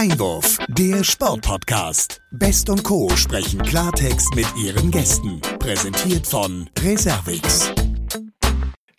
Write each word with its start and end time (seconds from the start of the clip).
Einwurf, 0.00 0.56
der 0.68 1.04
Sportpodcast. 1.04 2.22
Best 2.30 2.70
und 2.70 2.82
Co. 2.84 3.10
sprechen 3.16 3.60
Klartext 3.60 4.34
mit 4.34 4.46
ihren 4.56 4.90
Gästen. 4.90 5.42
Präsentiert 5.58 6.26
von 6.26 6.70
Reservix. 6.78 7.70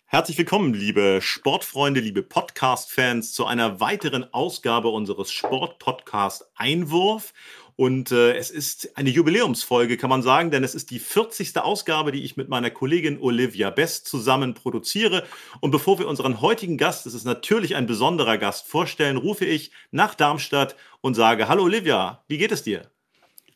Herzlich 0.06 0.38
willkommen, 0.38 0.74
liebe 0.74 1.18
Sportfreunde, 1.20 1.98
liebe 1.98 2.22
Podcast-Fans, 2.22 3.32
zu 3.32 3.46
einer 3.46 3.80
weiteren 3.80 4.32
Ausgabe 4.32 4.90
unseres 4.90 5.32
Sportpodcast 5.32 6.44
Einwurf. 6.54 7.32
Und 7.76 8.12
äh, 8.12 8.36
es 8.36 8.50
ist 8.50 8.96
eine 8.96 9.10
Jubiläumsfolge, 9.10 9.96
kann 9.96 10.10
man 10.10 10.22
sagen, 10.22 10.50
denn 10.50 10.64
es 10.64 10.74
ist 10.74 10.90
die 10.90 10.98
40. 10.98 11.58
Ausgabe, 11.58 12.12
die 12.12 12.22
ich 12.22 12.36
mit 12.36 12.48
meiner 12.48 12.70
Kollegin 12.70 13.20
Olivia 13.20 13.70
Best 13.70 14.06
zusammen 14.06 14.54
produziere. 14.54 15.24
Und 15.60 15.70
bevor 15.70 15.98
wir 15.98 16.08
unseren 16.08 16.40
heutigen 16.40 16.76
Gast, 16.76 17.06
das 17.06 17.14
ist 17.14 17.24
natürlich 17.24 17.74
ein 17.76 17.86
besonderer 17.86 18.38
Gast, 18.38 18.66
vorstellen, 18.68 19.16
rufe 19.16 19.44
ich 19.44 19.72
nach 19.90 20.14
Darmstadt 20.14 20.76
und 21.00 21.14
sage, 21.14 21.48
hallo 21.48 21.64
Olivia, 21.64 22.24
wie 22.28 22.38
geht 22.38 22.52
es 22.52 22.62
dir? 22.62 22.90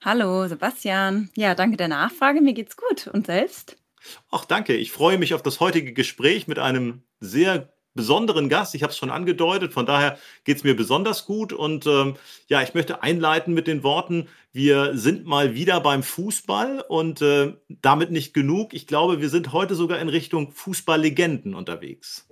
Hallo 0.03 0.47
Sebastian. 0.47 1.31
Ja, 1.37 1.55
danke 1.55 1.77
der 1.77 1.89
Nachfrage. 1.89 2.41
Mir 2.41 2.55
geht's 2.55 2.77
gut. 2.77 3.09
Und 3.09 3.27
selbst? 3.27 3.77
Ach, 4.31 4.45
danke. 4.45 4.75
Ich 4.75 4.93
freue 4.93 5.19
mich 5.19 5.35
auf 5.35 5.43
das 5.43 5.61
heutige 5.61 5.93
Gespräch 5.93 6.47
mit 6.47 6.59
einem 6.59 7.03
sehr 7.21 7.76
besonderen 7.97 8.49
Gast. 8.49 8.75
Ich 8.75 8.83
habe 8.83 8.93
es 8.93 8.97
schon 8.97 9.11
angedeutet, 9.11 9.73
von 9.73 9.87
daher 9.87 10.19
geht 10.45 10.59
es 10.59 10.65
mir 10.65 10.77
besonders 10.77 11.25
gut. 11.25 11.53
Und 11.53 11.87
ähm, 11.87 12.15
ja, 12.47 12.63
ich 12.63 12.75
möchte 12.75 13.03
einleiten 13.03 13.55
mit 13.55 13.67
den 13.67 13.83
Worten, 13.83 14.29
wir 14.53 14.97
sind 14.97 15.27
mal 15.27 15.55
wieder 15.55 15.81
beim 15.81 16.03
Fußball 16.03 16.85
und 16.89 17.21
äh, 17.21 17.55
damit 17.69 18.11
nicht 18.11 18.33
genug. 18.33 18.73
Ich 18.73 18.87
glaube, 18.87 19.21
wir 19.21 19.29
sind 19.29 19.53
heute 19.53 19.75
sogar 19.75 19.99
in 19.99 20.09
Richtung 20.09 20.53
Fußballlegenden 20.53 21.55
unterwegs. 21.55 22.27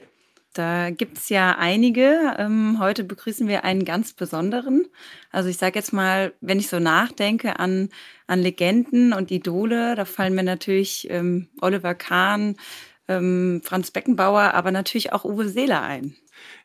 Da 0.55 0.91
gibt 0.91 1.19
es 1.19 1.29
ja 1.31 1.57
einige. 1.59 2.37
Ähm, 2.39 2.79
heute 2.79 3.03
begrüßen 3.03 3.49
wir 3.49 3.65
einen 3.65 3.85
ganz 3.85 4.13
besonderen. 4.13 4.87
Also 5.33 5.49
ich 5.49 5.57
sage 5.57 5.77
jetzt 5.77 5.93
mal, 5.93 6.33
wenn 6.41 6.61
ich 6.61 6.69
so 6.69 6.79
nachdenke 6.79 7.59
an, 7.59 7.89
an 8.29 8.41
Legenden 8.41 9.13
und 9.13 9.33
Idole, 9.33 9.97
da 9.97 10.05
fallen 10.05 10.37
mir 10.37 10.45
natürlich 10.45 11.11
ähm, 11.11 11.49
Oliver 11.61 11.97
Kahn, 11.97 12.55
ähm, 13.09 13.61
Franz 13.65 13.91
Beckenbauer, 13.91 14.55
aber 14.55 14.71
natürlich 14.71 15.13
auch 15.13 15.25
Uwe 15.25 15.49
Seeler 15.49 15.83
ein. 15.83 16.17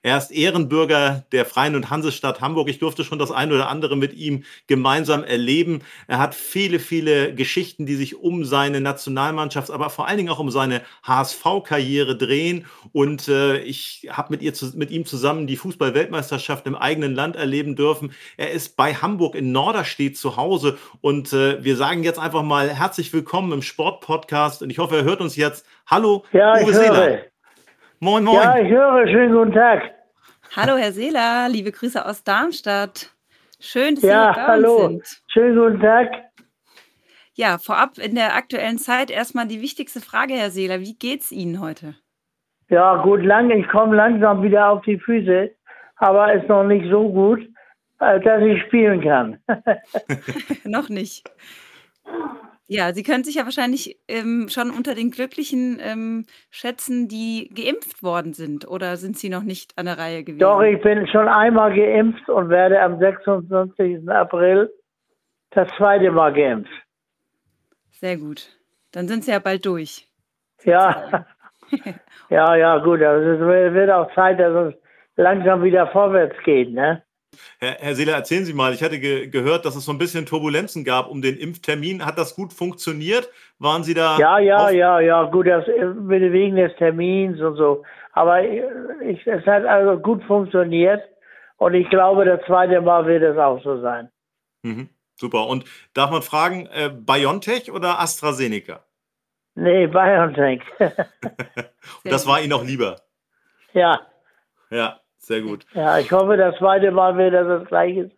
Er 0.02 0.18
ist 0.18 0.32
Ehrenbürger 0.32 1.26
der 1.34 1.46
Freien 1.46 1.76
und 1.76 1.90
Hansestadt 1.90 2.40
Hamburg. 2.40 2.70
Ich 2.70 2.80
durfte 2.80 3.04
schon 3.04 3.20
das 3.20 3.32
ein 3.32 3.52
oder 3.52 3.68
andere 3.68 3.98
mit 3.98 4.14
ihm 4.14 4.46
gemeinsam 4.68 5.26
erleben. 5.26 5.82
Er 6.08 6.20
hat 6.20 6.36
viele, 6.36 6.80
viele 6.80 7.36
Geschichten, 7.36 7.86
die 7.86 7.96
sich 7.96 8.16
um 8.16 8.46
seine 8.46 8.80
Nationalmannschaft, 8.80 9.70
aber 9.70 9.90
vor 9.90 10.08
allen 10.08 10.18
Dingen 10.18 10.30
auch 10.30 10.40
um 10.40 10.52
seine 10.52 10.84
HSV-Karriere 11.04 12.16
drehen. 12.16 12.66
Und 12.94 13.28
äh, 13.28 13.58
ich 13.58 14.08
habe 14.10 14.38
mit, 14.38 14.76
mit 14.76 14.92
ihm 14.92 15.06
zusammen 15.06 15.48
die 15.48 15.58
Fußball-Weltmeisterschaft 15.58 16.66
im 16.66 16.76
eigenen 16.76 17.14
Land 17.14 17.36
erleben 17.36 17.76
dürfen. 17.76 18.14
Er 18.38 18.52
ist 18.52 18.78
bei 18.78 18.94
Hamburg 18.94 19.36
in 19.36 19.52
Norderstedt 19.52 20.18
zu 20.18 20.38
Hause. 20.38 20.78
Und 21.02 21.34
äh, 21.34 21.62
wir 21.62 21.76
sagen 21.76 22.04
jetzt 22.04 22.20
einfach 22.20 22.44
mal 22.44 22.70
herzlich 22.70 23.12
willkommen 23.12 23.52
im 23.52 23.62
Sportpodcast. 23.62 24.64
Und 24.64 24.70
ich 24.70 24.80
hoffe, 24.80 24.96
er 24.96 25.04
hört 25.04 25.20
uns 25.20 25.36
jetzt. 25.36 25.66
Hallo, 25.88 26.24
ja, 26.32 26.54
Uwe 26.64 26.74
Seeler. 26.74 27.20
Moin, 28.02 28.24
moin. 28.24 28.36
Ja, 28.36 28.58
ich 28.58 28.70
höre. 28.70 29.08
Schönen 29.08 29.34
guten 29.34 29.52
Tag. 29.52 29.82
Hallo, 30.56 30.78
Herr 30.78 30.94
Seeler. 30.94 31.50
Liebe 31.50 31.74
Grüße 31.74 32.06
aus 32.06 32.24
Darmstadt. 32.24 33.14
Schön, 33.60 33.96
dass 33.96 34.04
ja, 34.06 34.34
Sie 34.34 34.40
bei 34.40 34.46
hallo. 34.48 34.76
uns 34.86 35.10
sind. 35.10 35.22
Schönen 35.28 35.58
guten 35.58 35.82
Tag. 35.82 36.08
Ja, 37.34 37.58
vorab 37.58 37.98
in 37.98 38.16
der 38.16 38.36
aktuellen 38.36 38.78
Zeit 38.78 39.12
erstmal 39.12 39.48
die 39.48 39.62
wichtigste 39.62 40.00
Frage, 40.00 40.36
Herr 40.36 40.50
Seeler. 40.50 40.80
Wie 40.80 40.98
geht's 40.98 41.30
Ihnen 41.30 41.60
heute? 41.60 41.96
Ja, 42.70 43.02
gut, 43.04 43.22
lang. 43.22 43.50
Ich 43.52 43.68
komme 43.68 43.98
langsam 43.98 44.44
wieder 44.44 44.70
auf 44.70 44.82
die 44.84 44.98
Füße, 44.98 45.52
aber 45.98 46.34
ist 46.34 46.48
noch 46.48 46.64
nicht 46.64 46.90
so 46.90 47.12
gut, 47.12 47.42
äh, 48.00 48.22
dass 48.22 48.42
ich 48.44 48.62
spielen 48.64 49.02
kann. 49.02 49.40
noch 50.64 50.88
nicht. 50.88 51.30
Ja, 52.72 52.94
Sie 52.94 53.02
können 53.02 53.24
sich 53.24 53.36
ja 53.36 53.46
wahrscheinlich 53.46 53.98
ähm, 54.08 54.48
schon 54.48 54.70
unter 54.70 54.94
den 54.94 55.10
Glücklichen 55.10 55.80
ähm, 55.82 56.26
schätzen, 56.52 57.08
die 57.08 57.50
geimpft 57.50 58.04
worden 58.04 58.34
sind. 58.34 58.68
Oder 58.68 58.96
sind 58.98 59.18
Sie 59.18 59.30
noch 59.30 59.42
nicht 59.42 59.76
an 59.80 59.88
der 59.88 59.98
Reihe 59.98 60.24
gewesen? 60.24 60.38
Doch, 60.38 60.62
ich 60.62 60.80
bin 60.80 61.08
schon 61.08 61.28
einmal 61.28 61.74
geimpft 61.74 62.30
und 62.30 62.50
werde 62.50 62.80
am 62.80 63.00
26. 63.00 64.08
April 64.08 64.70
das 65.50 65.68
zweite 65.78 66.12
Mal 66.12 66.32
geimpft. 66.32 66.72
Sehr 67.90 68.18
gut. 68.18 68.48
Dann 68.92 69.08
sind 69.08 69.24
Sie 69.24 69.32
ja 69.32 69.40
bald 69.40 69.66
durch. 69.66 70.08
Ja, 70.64 71.26
ja, 72.30 72.56
ja, 72.56 72.78
gut. 72.78 73.02
Also 73.02 73.32
es 73.32 73.74
wird 73.74 73.90
auch 73.90 74.14
Zeit, 74.14 74.40
dass 74.40 74.74
es 74.74 74.80
langsam 75.16 75.64
wieder 75.64 75.88
vorwärts 75.88 76.38
geht, 76.44 76.72
ne? 76.72 77.02
Herr, 77.60 77.76
Herr 77.80 77.96
Seeler, 77.96 78.14
erzählen 78.14 78.46
Sie 78.46 78.54
mal, 78.54 78.74
ich 78.74 78.82
hatte 78.82 79.00
ge 79.00 79.28
gehört, 79.28 79.66
dass 79.66 79.76
es 79.76 79.84
so 79.84 79.92
ein 79.92 79.98
bisschen 79.98 80.26
Turbulenzen 80.26 80.86
gab 80.86 81.10
um 81.10 81.22
den 81.22 81.36
Impftermin. 81.38 82.06
Hat 82.06 82.18
das 82.18 82.36
gut 82.36 82.54
funktioniert? 82.54 83.30
Waren 83.60 83.84
Sie 83.84 83.94
da? 83.94 84.18
Ja, 84.18 84.40
ja, 84.40 84.70
ja, 84.70 85.00
ja, 85.02 85.24
gut, 85.26 85.48
das, 85.48 85.68
wegen 85.68 86.56
des 86.56 86.76
Termins 86.78 87.42
und 87.42 87.56
so. 87.56 87.84
Aber 88.14 88.42
ich, 88.44 89.28
es 89.28 89.46
hat 89.46 89.66
also 89.66 90.02
gut 90.02 90.24
funktioniert 90.24 91.02
und 91.58 91.74
ich 91.74 91.90
glaube, 91.90 92.24
das 92.24 92.40
zweite 92.46 92.82
Mal 92.82 93.06
wird 93.06 93.24
es 93.24 93.38
auch 93.38 93.62
so 93.62 93.82
sein. 93.82 94.10
Mhm, 94.64 94.90
super. 95.16 95.48
Und 95.48 95.66
darf 95.94 96.12
man 96.12 96.22
fragen, 96.22 96.68
äh, 96.68 96.90
BioNTech 96.90 97.72
oder 97.72 98.00
AstraZeneca? 98.00 98.86
Nee, 99.56 99.88
BioNTech. 99.88 100.62
das 102.06 102.26
war 102.26 102.42
Ihnen 102.42 102.54
auch 102.54 102.64
lieber? 102.64 103.02
Ja. 103.74 104.00
Ja, 104.72 105.00
sehr 105.30 105.42
gut. 105.42 105.64
Ja, 105.76 106.00
ich 106.00 106.12
hoffe, 106.12 106.38
das 106.38 106.58
zweite 106.58 106.90
Mal 106.92 107.16
wird 107.16 107.36
das 107.36 107.48
das 107.48 107.68
gleiche. 107.68 108.10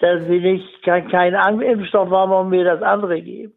Dass 0.00 0.24
sie 0.24 0.38
nicht 0.38 0.82
kein, 0.84 1.08
kein 1.08 1.34
Impfstoff 1.60 2.10
haben 2.10 2.32
und 2.32 2.48
mir 2.48 2.64
das 2.64 2.80
andere 2.80 3.20
geben. 3.20 3.52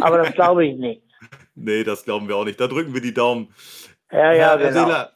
Aber 0.00 0.18
das 0.18 0.32
glaube 0.32 0.64
ich 0.64 0.76
nicht. 0.76 1.02
nee, 1.56 1.82
das 1.82 2.04
glauben 2.04 2.28
wir 2.28 2.36
auch 2.36 2.44
nicht. 2.44 2.60
Da 2.60 2.68
drücken 2.68 2.94
wir 2.94 3.00
die 3.00 3.14
Daumen. 3.14 3.52
Ja, 4.12 4.32
ja, 4.32 4.48
Herr, 4.50 4.58
genau. 4.58 4.84
Seeler, 4.84 5.12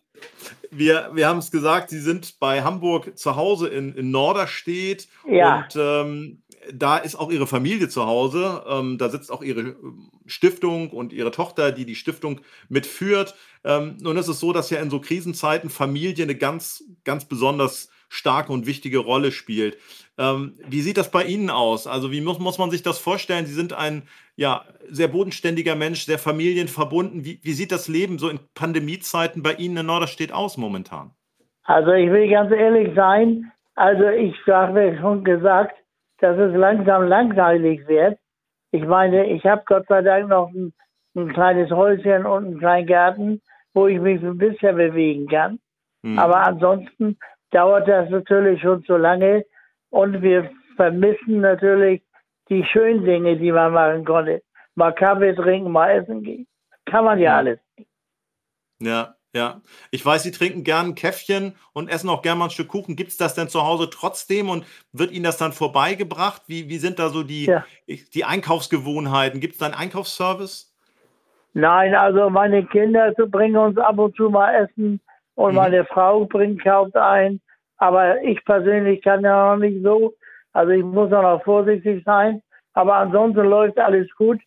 wir, 0.71 1.11
wir 1.13 1.29
haben 1.29 1.39
es 1.39 1.53
gesagt, 1.53 1.91
Sie 1.91 2.01
sind 2.01 2.39
bei 2.41 2.63
Hamburg 2.63 3.17
zu 3.17 3.37
Hause 3.37 3.69
in, 3.69 3.95
in 3.95 4.11
Norderstedt. 4.11 5.07
Ja. 5.27 5.61
Und 5.61 5.77
ähm, 5.77 6.43
da 6.73 6.99
ist 6.99 7.17
auch 7.17 7.31
Ihre 7.31 7.47
Familie 7.47 7.89
zu 7.89 8.07
Hause. 8.07 8.63
Ähm, 8.69 8.99
da 8.99 9.09
sitzt 9.09 9.31
auch 9.31 9.43
Ihre 9.43 9.61
ähm, 9.61 10.11
Stiftung 10.27 10.91
und 10.91 11.13
Ihre 11.13 11.31
Tochter, 11.31 11.73
die 11.73 11.85
die 11.85 11.95
Stiftung 11.95 12.41
mitführt. 12.69 13.35
Ähm, 13.65 13.97
nun 14.01 14.17
ist 14.17 14.29
es 14.29 14.41
so, 14.41 14.53
dass 14.53 14.71
ja 14.71 14.81
in 14.81 14.91
so 14.91 15.01
Krisenzeiten 15.01 15.71
Familie 15.71 16.25
eine 16.25 16.35
ganz, 16.35 16.85
ganz 17.05 17.25
besonders 17.25 17.91
starke 18.09 18.53
und 18.53 18.67
wichtige 18.67 18.99
Rolle 18.99 19.33
spielt. 19.33 19.77
Ähm, 20.17 20.55
wie 20.67 20.81
sieht 20.81 20.97
das 20.97 21.11
bei 21.11 21.25
Ihnen 21.25 21.51
aus? 21.51 21.87
Also 21.87 22.11
wie 22.11 22.21
muss, 22.21 22.39
muss 22.39 22.59
man 22.59 22.71
sich 22.71 22.83
das 22.83 22.99
vorstellen? 22.99 23.47
Sie 23.47 23.55
sind 23.55 23.73
ein 23.73 24.03
ja, 24.37 24.65
sehr 24.89 25.09
bodenständiger 25.09 25.75
Mensch, 25.75 26.07
sehr 26.07 26.19
familienverbunden. 26.19 27.25
Wie, 27.25 27.41
wie 27.43 27.53
sieht 27.53 27.73
das 27.73 27.89
Leben 27.89 28.19
so 28.19 28.29
in 28.29 28.41
Pandemiezeiten 28.55 29.43
bei 29.43 29.55
Ihnen 29.55 29.77
in 29.77 29.87
Norderstedt 29.87 30.33
aus 30.33 30.57
momentan? 30.57 31.11
Also 31.65 31.93
ich 31.93 32.11
will 32.11 32.31
ganz 32.31 32.51
ehrlich 32.51 32.95
sein, 32.95 33.53
also 33.75 34.09
ich 34.09 34.35
habe 34.47 34.97
schon 35.01 35.23
gesagt, 35.23 35.78
dass 36.19 36.37
es 36.39 36.55
langsam 36.55 37.09
langweilig 37.09 37.87
wird. 37.87 38.19
Ich 38.71 38.85
meine, 38.85 39.27
ich 39.27 39.45
habe 39.45 39.63
Gott 39.67 39.87
sei 39.89 40.03
Dank 40.03 40.29
noch 40.29 40.51
ein, 40.51 40.73
ein, 41.17 41.33
kleines 41.33 41.71
Häuschen 41.71 42.27
und 42.27 42.45
einen 42.45 42.59
kleinen 42.59 42.87
Garten, 42.87 43.43
wo 43.75 43.87
ich 43.87 44.01
mich 44.01 44.23
ein 44.23 44.39
bisschen 44.39 44.77
bewegen 44.77 45.27
kann. 45.29 45.59
Mhm. 46.03 46.19
Aber 46.19 46.47
ansonsten 46.47 47.19
dauert 47.51 47.89
das 47.89 48.11
natürlich 48.11 48.61
schon 48.61 48.83
so 48.87 48.97
lange 48.97 49.45
und 49.91 50.23
wir 50.23 50.51
vermissen 50.77 51.41
natürlich 51.41 52.03
die 52.51 52.65
schönen 52.65 53.05
Dinge, 53.05 53.37
die 53.37 53.53
man 53.53 53.73
machen 53.73 54.05
konnte. 54.05 54.43
Mal 54.75 54.93
Kaffee 54.93 55.35
trinken, 55.35 55.71
mal 55.71 55.91
essen 55.91 56.23
gehen. 56.23 56.47
Kann 56.87 57.05
man 57.05 57.19
ja, 57.19 57.33
ja. 57.33 57.37
alles. 57.39 57.59
Ja, 58.81 59.15
ja, 59.35 59.61
ich 59.91 60.05
weiß, 60.05 60.23
Sie 60.23 60.31
trinken 60.31 60.65
gern 60.65 60.87
ein 60.87 60.95
Käffchen 60.95 61.55
und 61.75 61.89
essen 61.89 62.09
auch 62.09 62.23
gern 62.23 62.39
mal 62.39 62.47
ein 62.47 62.51
Stück 62.51 62.69
Kuchen. 62.69 62.97
Gibt 62.97 63.11
es 63.11 63.19
das 63.19 63.35
denn 63.35 63.49
zu 63.49 63.65
Hause 63.65 63.91
trotzdem 63.91 64.49
und 64.49 64.65
wird 64.93 65.11
Ihnen 65.11 65.25
das 65.25 65.37
dann 65.37 65.53
vorbeigebracht? 65.53 66.43
Wie, 66.47 66.69
wie 66.69 66.79
sind 66.79 66.99
da 66.99 67.11
so 67.11 67.23
die, 67.23 67.47
ja. 67.47 67.65
die 67.87 68.25
Einkaufsgewohnheiten? 68.25 69.41
Gibt 69.41 69.55
es 69.55 69.59
da 69.59 69.67
einen 69.67 69.75
Einkaufsservice? 69.75 70.75
Nein, 71.53 71.95
also 71.95 72.31
meine 72.31 72.65
Kinder 72.67 73.13
bringen 73.13 73.57
uns 73.57 73.77
ab 73.79 73.99
und 73.99 74.17
zu 74.17 74.31
mal 74.31 74.55
Essen 74.55 75.01
und 75.35 75.51
mhm. 75.51 75.57
meine 75.57 75.85
Frau 75.85 76.25
bringt, 76.25 76.63
kauft 76.63 76.97
ein. 76.97 77.41
Aber 77.77 78.23
ich 78.23 78.45
persönlich 78.45 79.03
kann 79.03 79.23
ja 79.23 79.55
noch 79.55 79.61
nicht 79.61 79.83
so. 79.83 80.15
Also 80.53 80.73
ich 80.73 80.83
muss 80.83 81.13
auch 81.13 81.23
noch 81.23 81.45
vorsichtig 81.45 82.03
sein. 82.05 82.43
Aber 82.73 82.97
ansonsten 82.97 83.45
läuft 83.45 83.79
alles 83.79 84.09
gut. 84.17 84.41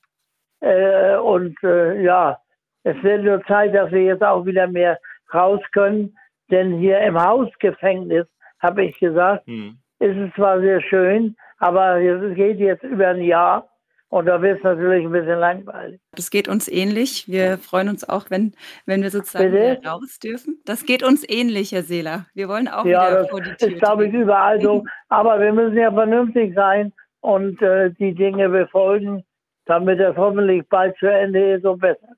Äh, 0.59 1.17
und 1.17 1.55
äh, 1.63 2.01
ja, 2.01 2.40
es 2.83 3.01
wird 3.03 3.23
nur 3.23 3.43
Zeit, 3.45 3.73
dass 3.75 3.91
wir 3.91 4.03
jetzt 4.03 4.23
auch 4.23 4.45
wieder 4.45 4.67
mehr 4.67 4.99
raus 5.33 5.61
können. 5.71 6.17
Denn 6.49 6.79
hier 6.79 6.99
im 6.99 7.21
Hausgefängnis, 7.21 8.27
habe 8.61 8.85
ich 8.85 8.99
gesagt, 8.99 9.45
hm. 9.47 9.77
ist 9.99 10.17
es 10.17 10.33
zwar 10.35 10.59
sehr 10.61 10.81
schön, 10.81 11.35
aber 11.57 11.99
es 11.99 12.35
geht 12.35 12.59
jetzt 12.59 12.83
über 12.83 13.07
ein 13.07 13.23
Jahr 13.23 13.67
Und 14.09 14.25
da 14.25 14.41
wird 14.41 14.57
es 14.57 14.63
natürlich 14.63 15.05
ein 15.05 15.11
bisschen 15.11 15.39
langweilig. 15.39 16.01
Das 16.15 16.29
geht 16.29 16.49
uns 16.49 16.67
ähnlich. 16.67 17.29
Wir 17.29 17.57
freuen 17.57 17.87
uns 17.87 18.07
auch, 18.07 18.29
wenn, 18.29 18.53
wenn 18.85 19.01
wir 19.01 19.09
sozusagen 19.09 19.51
Bitte? 19.51 19.87
raus 19.87 20.19
dürfen. 20.19 20.59
Das 20.65 20.85
geht 20.85 21.01
uns 21.01 21.23
ähnlich, 21.27 21.71
Herr 21.71 21.83
Seeler. 21.83 22.25
Wir 22.33 22.49
wollen 22.49 22.67
auch 22.67 22.85
ja, 22.85 23.09
wieder 23.09 23.27
vor 23.29 23.39
die 23.39 23.51
Tür. 23.51 23.55
Das 23.57 23.69
ist, 23.69 23.79
glaube 23.79 24.07
ich, 24.07 24.13
überall 24.13 24.59
so. 24.61 24.83
Aber 25.07 25.39
wir 25.39 25.53
müssen 25.53 25.77
ja 25.77 25.91
vernünftig 25.91 26.53
sein 26.55 26.91
und 27.21 27.61
äh, 27.61 27.91
die 27.91 28.13
Dinge 28.13 28.49
befolgen, 28.49 29.23
damit 29.65 30.01
das 30.01 30.17
hoffentlich 30.17 30.67
bald 30.67 30.97
zu 30.97 31.09
Ende 31.09 31.53
ist 31.53 31.65
und 31.65 31.79
besser. 31.79 32.09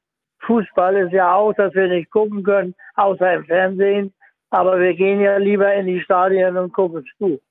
Fußball 0.45 0.95
ist 0.98 1.13
ja 1.13 1.34
auch, 1.34 1.54
dass 1.54 1.74
wir 1.74 1.88
nicht 1.88 2.12
gucken 2.12 2.44
können, 2.44 2.75
außer 2.95 3.34
im 3.34 3.45
Fernsehen. 3.45 4.13
Aber 4.50 4.80
wir 4.80 4.94
gehen 4.94 5.19
ja 5.19 5.38
lieber 5.38 5.74
in 5.74 5.88
die 5.88 6.01
Stadien 6.01 6.57
und 6.57 6.74
gucken 6.74 7.04
es 7.04 7.18
zu. 7.18 7.42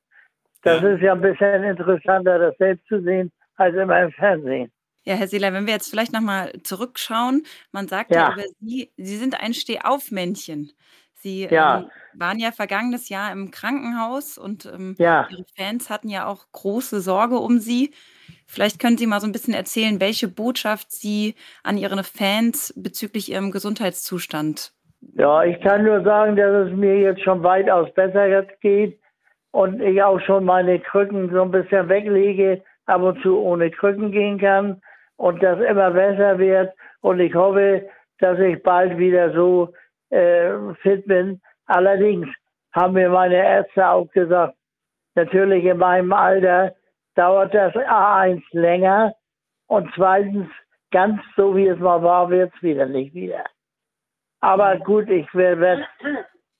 Das 0.62 0.82
ja. 0.82 0.88
ist 0.90 1.00
ja 1.00 1.12
ein 1.14 1.20
bisschen 1.20 1.64
interessanter, 1.64 2.38
das 2.38 2.56
selbst 2.58 2.86
zu 2.86 3.02
sehen, 3.02 3.32
als 3.56 3.74
immer 3.74 4.00
im 4.02 4.12
Fernsehen. 4.12 4.70
Ja, 5.04 5.14
Herr 5.14 5.26
Seeler, 5.26 5.52
wenn 5.52 5.66
wir 5.66 5.72
jetzt 5.74 5.90
vielleicht 5.90 6.12
nochmal 6.12 6.52
zurückschauen, 6.62 7.42
man 7.72 7.88
sagt 7.88 8.12
ja. 8.12 8.28
ja. 8.28 8.32
über 8.34 8.44
Sie, 8.60 8.90
Sie 8.96 9.16
sind 9.16 9.40
ein 9.40 9.52
Stehaufmännchen. 9.52 10.70
Sie 11.14 11.48
ja. 11.48 11.78
ähm, 11.78 11.90
waren 12.14 12.38
ja 12.38 12.52
vergangenes 12.52 13.08
Jahr 13.08 13.32
im 13.32 13.50
Krankenhaus 13.50 14.38
und 14.38 14.66
ähm, 14.66 14.94
ja. 14.98 15.28
Ihre 15.30 15.44
Fans 15.56 15.90
hatten 15.90 16.08
ja 16.08 16.26
auch 16.26 16.46
große 16.52 17.00
Sorge 17.00 17.38
um 17.38 17.58
Sie. 17.58 17.92
Vielleicht 18.52 18.78
können 18.78 18.98
Sie 18.98 19.06
mal 19.06 19.18
so 19.18 19.26
ein 19.26 19.32
bisschen 19.32 19.54
erzählen, 19.54 19.98
welche 19.98 20.28
Botschaft 20.28 20.92
Sie 20.92 21.36
an 21.64 21.78
Ihre 21.78 22.04
Fans 22.04 22.74
bezüglich 22.76 23.32
Ihrem 23.32 23.50
Gesundheitszustand. 23.50 24.72
Ja, 25.14 25.42
ich 25.42 25.58
kann 25.62 25.84
nur 25.84 26.02
sagen, 26.02 26.36
dass 26.36 26.66
es 26.66 26.76
mir 26.76 27.00
jetzt 27.00 27.22
schon 27.22 27.42
weitaus 27.42 27.90
besser 27.94 28.42
geht 28.60 29.00
und 29.52 29.80
ich 29.80 30.02
auch 30.02 30.20
schon 30.20 30.44
meine 30.44 30.78
Krücken 30.80 31.30
so 31.32 31.40
ein 31.40 31.50
bisschen 31.50 31.88
weglege 31.88 32.62
ab 32.84 33.00
und 33.00 33.22
zu 33.22 33.38
ohne 33.38 33.70
Krücken 33.70 34.12
gehen 34.12 34.38
kann 34.38 34.82
und 35.16 35.42
das 35.42 35.58
immer 35.60 35.90
besser 35.92 36.38
wird. 36.38 36.74
Und 37.00 37.20
ich 37.20 37.34
hoffe, 37.34 37.88
dass 38.18 38.38
ich 38.38 38.62
bald 38.62 38.98
wieder 38.98 39.32
so 39.32 39.72
äh, 40.10 40.52
fit 40.82 41.06
bin. 41.06 41.40
Allerdings 41.64 42.28
haben 42.72 42.92
mir 42.92 43.08
meine 43.08 43.36
Ärzte 43.36 43.88
auch 43.88 44.10
gesagt, 44.10 44.54
natürlich 45.14 45.64
in 45.64 45.78
meinem 45.78 46.12
Alter 46.12 46.74
dauert 47.14 47.54
das 47.54 47.74
A1 47.74 48.42
länger 48.52 49.14
und 49.66 49.90
zweitens, 49.94 50.48
ganz 50.90 51.20
so 51.36 51.56
wie 51.56 51.66
es 51.66 51.78
mal 51.78 52.02
war, 52.02 52.30
wird 52.30 52.52
es 52.54 52.62
wieder 52.62 52.86
nicht 52.86 53.14
wieder. 53.14 53.44
Aber 54.40 54.76
gut, 54.78 55.08
ich 55.08 55.32
werde, 55.34 55.86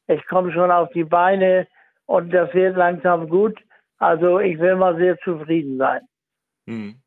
ich 0.06 0.24
komme 0.26 0.52
schon 0.52 0.70
auf 0.70 0.88
die 0.94 1.04
Beine 1.04 1.66
und 2.06 2.32
das 2.32 2.52
wird 2.54 2.76
langsam 2.76 3.28
gut. 3.28 3.58
Also 3.98 4.38
ich 4.38 4.58
will 4.58 4.76
mal 4.76 4.96
sehr 4.96 5.18
zufrieden 5.18 5.78
sein. 5.78 6.00
Hm. 6.66 7.02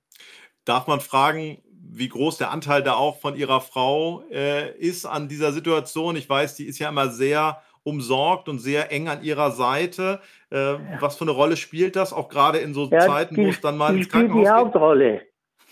Darf 0.65 0.87
man 0.87 0.99
fragen, 0.99 1.61
wie 1.91 2.09
groß 2.09 2.37
der 2.37 2.51
Anteil 2.51 2.83
da 2.83 2.93
auch 2.93 3.19
von 3.19 3.35
Ihrer 3.35 3.61
Frau 3.61 4.23
äh, 4.29 4.75
ist 4.77 5.05
an 5.05 5.27
dieser 5.27 5.51
Situation? 5.51 6.15
Ich 6.15 6.29
weiß, 6.29 6.55
die 6.55 6.65
ist 6.65 6.79
ja 6.79 6.89
immer 6.89 7.09
sehr 7.09 7.61
umsorgt 7.85 8.49
und 8.49 8.59
sehr 8.59 8.91
eng 8.91 9.07
an 9.07 9.23
ihrer 9.23 9.51
Seite. 9.51 10.19
Äh, 10.51 10.55
ja. 10.57 10.79
Was 10.99 11.17
für 11.17 11.23
eine 11.23 11.31
Rolle 11.31 11.55
spielt 11.55 11.95
das, 11.95 12.11
auch 12.11 12.27
gerade 12.29 12.57
in 12.57 12.73
so 12.73 12.89
ja, 12.89 12.99
Zeiten, 12.99 13.37
wo 13.37 13.47
es 13.47 13.61
dann 13.61 13.77
mal 13.77 13.95
ins 13.95 14.09
Krankenhaus 14.09 14.43
die 14.43 14.49
Hauptrolle. 14.49 15.21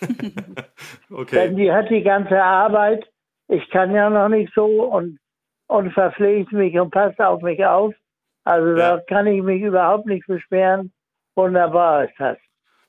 okay. 1.12 1.36
Denn 1.36 1.56
die 1.56 1.72
hat 1.72 1.90
die 1.90 2.04
ganze 2.04 2.42
Arbeit. 2.42 3.06
Ich 3.48 3.70
kann 3.72 3.94
ja 3.94 4.10
noch 4.10 4.30
nicht 4.30 4.54
so 4.54 4.66
und, 4.66 5.20
und 5.68 5.92
verpflegt 5.92 6.52
mich 6.52 6.80
und 6.80 6.92
passt 6.92 7.20
auf 7.20 7.42
mich 7.42 7.66
auf. 7.66 7.94
Also 8.46 8.78
ja. 8.78 8.98
da 8.98 9.04
kann 9.08 9.28
ich 9.28 9.42
mich 9.42 9.62
überhaupt 9.62 10.06
nicht 10.06 10.28
beschweren. 10.28 10.94
Wunderbar 11.36 12.06
ist 12.06 12.14
das. 12.20 12.38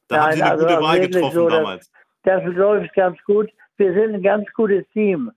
Da 0.09 0.17
Nein, 0.17 0.25
haben 0.25 0.33
Sie 0.37 0.43
eine 0.43 0.51
also 0.51 0.67
gute 0.67 0.83
Wahl 0.83 1.01
getroffen 1.01 1.35
so, 1.35 1.49
damals. 1.49 1.91
Das, 2.25 2.43
das 2.45 2.55
läuft 2.55 2.95
ganz 2.95 3.19
gut. 3.25 3.51
Wir 3.77 3.93
sind 3.95 4.15
ein 4.15 4.23
ganz 4.23 4.47
gutes 4.53 4.87
Team. 4.91 5.31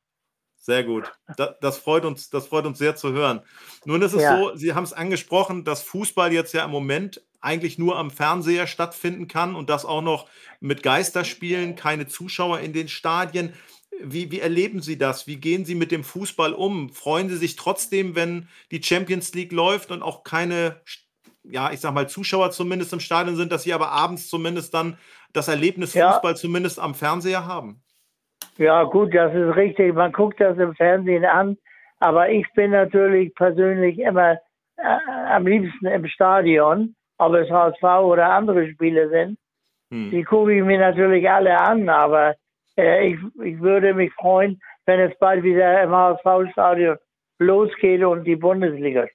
Sehr 0.57 0.83
gut. 0.83 1.11
Das, 1.37 1.51
das, 1.61 1.77
freut 1.77 2.03
uns, 2.03 2.29
das 2.29 2.47
freut 2.47 2.65
uns 2.65 2.77
sehr 2.77 2.95
zu 2.95 3.13
hören. 3.13 3.41
Nun 3.85 4.01
ist 4.01 4.13
es 4.13 4.21
ja. 4.21 4.37
so, 4.37 4.55
Sie 4.55 4.73
haben 4.73 4.83
es 4.83 4.93
angesprochen, 4.93 5.63
dass 5.63 5.83
Fußball 5.83 6.33
jetzt 6.33 6.53
ja 6.53 6.65
im 6.65 6.71
Moment 6.71 7.21
eigentlich 7.39 7.77
nur 7.77 7.97
am 7.97 8.11
Fernseher 8.11 8.67
stattfinden 8.67 9.27
kann 9.27 9.55
und 9.55 9.69
das 9.69 9.85
auch 9.85 10.01
noch 10.01 10.27
mit 10.59 10.83
Geisterspielen, 10.83 11.75
keine 11.75 12.07
Zuschauer 12.07 12.59
in 12.59 12.73
den 12.73 12.89
Stadien. 12.89 13.53
Wie, 14.01 14.31
wie 14.31 14.39
erleben 14.39 14.81
Sie 14.81 14.97
das? 14.97 15.25
Wie 15.25 15.37
gehen 15.37 15.63
Sie 15.63 15.75
mit 15.75 15.91
dem 15.91 16.03
Fußball 16.03 16.53
um? 16.53 16.89
Freuen 16.89 17.29
Sie 17.29 17.37
sich 17.37 17.55
trotzdem, 17.55 18.15
wenn 18.15 18.49
die 18.71 18.83
Champions 18.83 19.33
League 19.33 19.51
läuft 19.51 19.91
und 19.91 20.01
auch 20.01 20.23
keine 20.23 20.81
ja, 21.49 21.71
ich 21.71 21.79
sag 21.79 21.93
mal, 21.93 22.09
Zuschauer 22.09 22.51
zumindest 22.51 22.93
im 22.93 22.99
Stadion 22.99 23.35
sind, 23.35 23.51
dass 23.51 23.63
sie 23.63 23.73
aber 23.73 23.91
abends 23.91 24.27
zumindest 24.27 24.73
dann 24.73 24.97
das 25.33 25.47
Erlebnis 25.47 25.93
ja. 25.93 26.11
Fußball 26.11 26.35
zumindest 26.35 26.79
am 26.79 26.95
Fernseher 26.95 27.45
haben. 27.45 27.81
Ja, 28.57 28.83
gut, 28.83 29.13
das 29.13 29.33
ist 29.33 29.55
richtig. 29.55 29.93
Man 29.93 30.11
guckt 30.11 30.39
das 30.41 30.57
im 30.57 30.73
Fernsehen 30.75 31.25
an. 31.25 31.57
Aber 31.99 32.29
ich 32.29 32.45
bin 32.53 32.71
natürlich 32.71 33.33
persönlich 33.35 33.97
immer 33.99 34.33
äh, 34.77 34.97
am 35.29 35.47
liebsten 35.47 35.87
im 35.87 36.07
Stadion, 36.07 36.95
ob 37.17 37.33
es 37.33 37.49
HSV 37.49 37.83
oder 37.83 38.29
andere 38.29 38.69
Spiele 38.69 39.09
sind. 39.09 39.37
Hm. 39.91 40.11
Die 40.11 40.23
gucke 40.23 40.53
ich 40.53 40.63
mir 40.63 40.79
natürlich 40.79 41.29
alle 41.29 41.59
an, 41.59 41.89
aber 41.89 42.35
äh, 42.77 43.09
ich, 43.09 43.19
ich 43.43 43.59
würde 43.59 43.93
mich 43.93 44.13
freuen, 44.13 44.59
wenn 44.85 44.99
es 44.99 45.17
bald 45.19 45.43
wieder 45.43 45.83
im 45.83 45.91
HSV-Stadion 45.91 46.97
losgeht 47.39 48.03
und 48.03 48.23
die 48.25 48.35
Bundesliga 48.35 49.07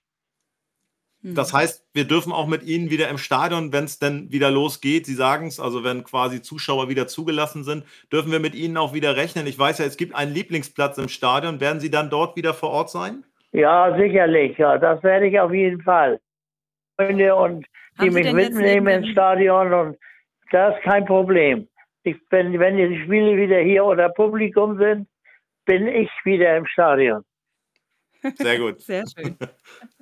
das 1.22 1.52
mhm. 1.52 1.56
heißt, 1.58 1.86
wir 1.94 2.04
dürfen 2.04 2.32
auch 2.32 2.48
mit 2.48 2.64
Ihnen 2.64 2.90
wieder 2.90 3.08
im 3.08 3.18
Stadion, 3.18 3.72
wenn 3.72 3.84
es 3.84 4.00
denn 4.00 4.32
wieder 4.32 4.50
losgeht. 4.50 5.06
Sie 5.06 5.14
sagen 5.14 5.46
es, 5.46 5.60
also 5.60 5.84
wenn 5.84 6.02
quasi 6.02 6.42
Zuschauer 6.42 6.88
wieder 6.88 7.06
zugelassen 7.06 7.62
sind, 7.62 7.84
dürfen 8.12 8.32
wir 8.32 8.40
mit 8.40 8.56
Ihnen 8.56 8.76
auch 8.76 8.92
wieder 8.92 9.16
rechnen. 9.16 9.46
Ich 9.46 9.56
weiß 9.56 9.78
ja, 9.78 9.84
es 9.84 9.96
gibt 9.96 10.16
einen 10.16 10.34
Lieblingsplatz 10.34 10.98
im 10.98 11.08
Stadion. 11.08 11.60
Werden 11.60 11.78
Sie 11.78 11.90
dann 11.90 12.10
dort 12.10 12.36
wieder 12.36 12.54
vor 12.54 12.70
Ort 12.70 12.90
sein? 12.90 13.24
Ja, 13.52 13.96
sicherlich. 13.96 14.58
Ja, 14.58 14.78
das 14.78 15.02
werde 15.04 15.28
ich 15.28 15.38
auf 15.38 15.52
jeden 15.52 15.82
Fall. 15.82 16.18
Freunde 16.96 17.36
und 17.36 17.66
die 18.00 18.10
mich 18.10 18.32
mitnehmen 18.32 18.88
ins 18.88 19.08
Stadion 19.10 19.72
und 19.72 19.98
das 20.50 20.74
ist 20.76 20.82
kein 20.82 21.04
Problem. 21.04 21.68
Ich 22.02 22.16
bin, 22.30 22.58
wenn 22.58 22.76
die 22.76 23.00
Spiele 23.04 23.36
wieder 23.36 23.60
hier 23.60 23.84
oder 23.84 24.08
Publikum 24.08 24.76
sind, 24.76 25.06
bin 25.66 25.86
ich 25.86 26.10
wieder 26.24 26.56
im 26.56 26.66
Stadion. 26.66 27.22
Sehr 28.34 28.58
gut. 28.58 28.80
Sehr 28.80 29.04
schön. 29.06 29.36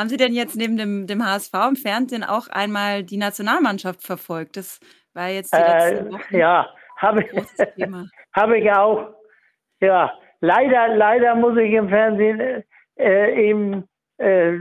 Haben 0.00 0.08
Sie 0.08 0.16
denn 0.16 0.32
jetzt 0.32 0.56
neben 0.56 0.78
dem, 0.78 1.06
dem 1.06 1.22
HSV 1.22 1.52
im 1.68 1.76
Fernsehen 1.76 2.24
auch 2.24 2.48
einmal 2.48 3.04
die 3.04 3.18
Nationalmannschaft 3.18 4.02
verfolgt? 4.02 4.56
Das 4.56 4.80
war 5.12 5.28
jetzt 5.28 5.52
die 5.52 5.58
letzten 5.58 6.06
äh, 6.06 6.12
Wochen. 6.12 6.36
Ja, 6.38 6.66
habe 6.96 7.22
ich, 7.22 7.30
hab 8.32 8.50
ich 8.50 8.72
auch. 8.72 9.12
Ja, 9.82 10.10
leider, 10.40 10.96
leider 10.96 11.34
muss 11.34 11.54
ich 11.58 11.72
im 11.72 11.90
Fernsehen 11.90 12.64
äh, 12.98 13.50
eben 13.50 13.84
äh, 14.16 14.54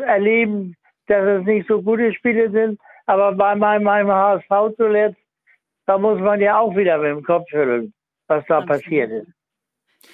erleben, 0.00 0.76
dass 1.08 1.40
es 1.40 1.44
nicht 1.44 1.66
so 1.66 1.82
gute 1.82 2.14
Spiele 2.14 2.52
sind. 2.52 2.80
Aber 3.06 3.32
bei 3.32 3.56
meinem, 3.56 3.82
meinem 3.82 4.12
HSV 4.12 4.76
zuletzt, 4.76 5.18
da 5.86 5.98
muss 5.98 6.20
man 6.20 6.40
ja 6.40 6.60
auch 6.60 6.76
wieder 6.76 6.98
mit 6.98 7.10
dem 7.10 7.24
Kopf 7.24 7.48
schütteln, 7.48 7.92
was 8.28 8.44
da 8.46 8.58
Absolut. 8.58 8.80
passiert 8.84 9.10
ist. 9.10 9.28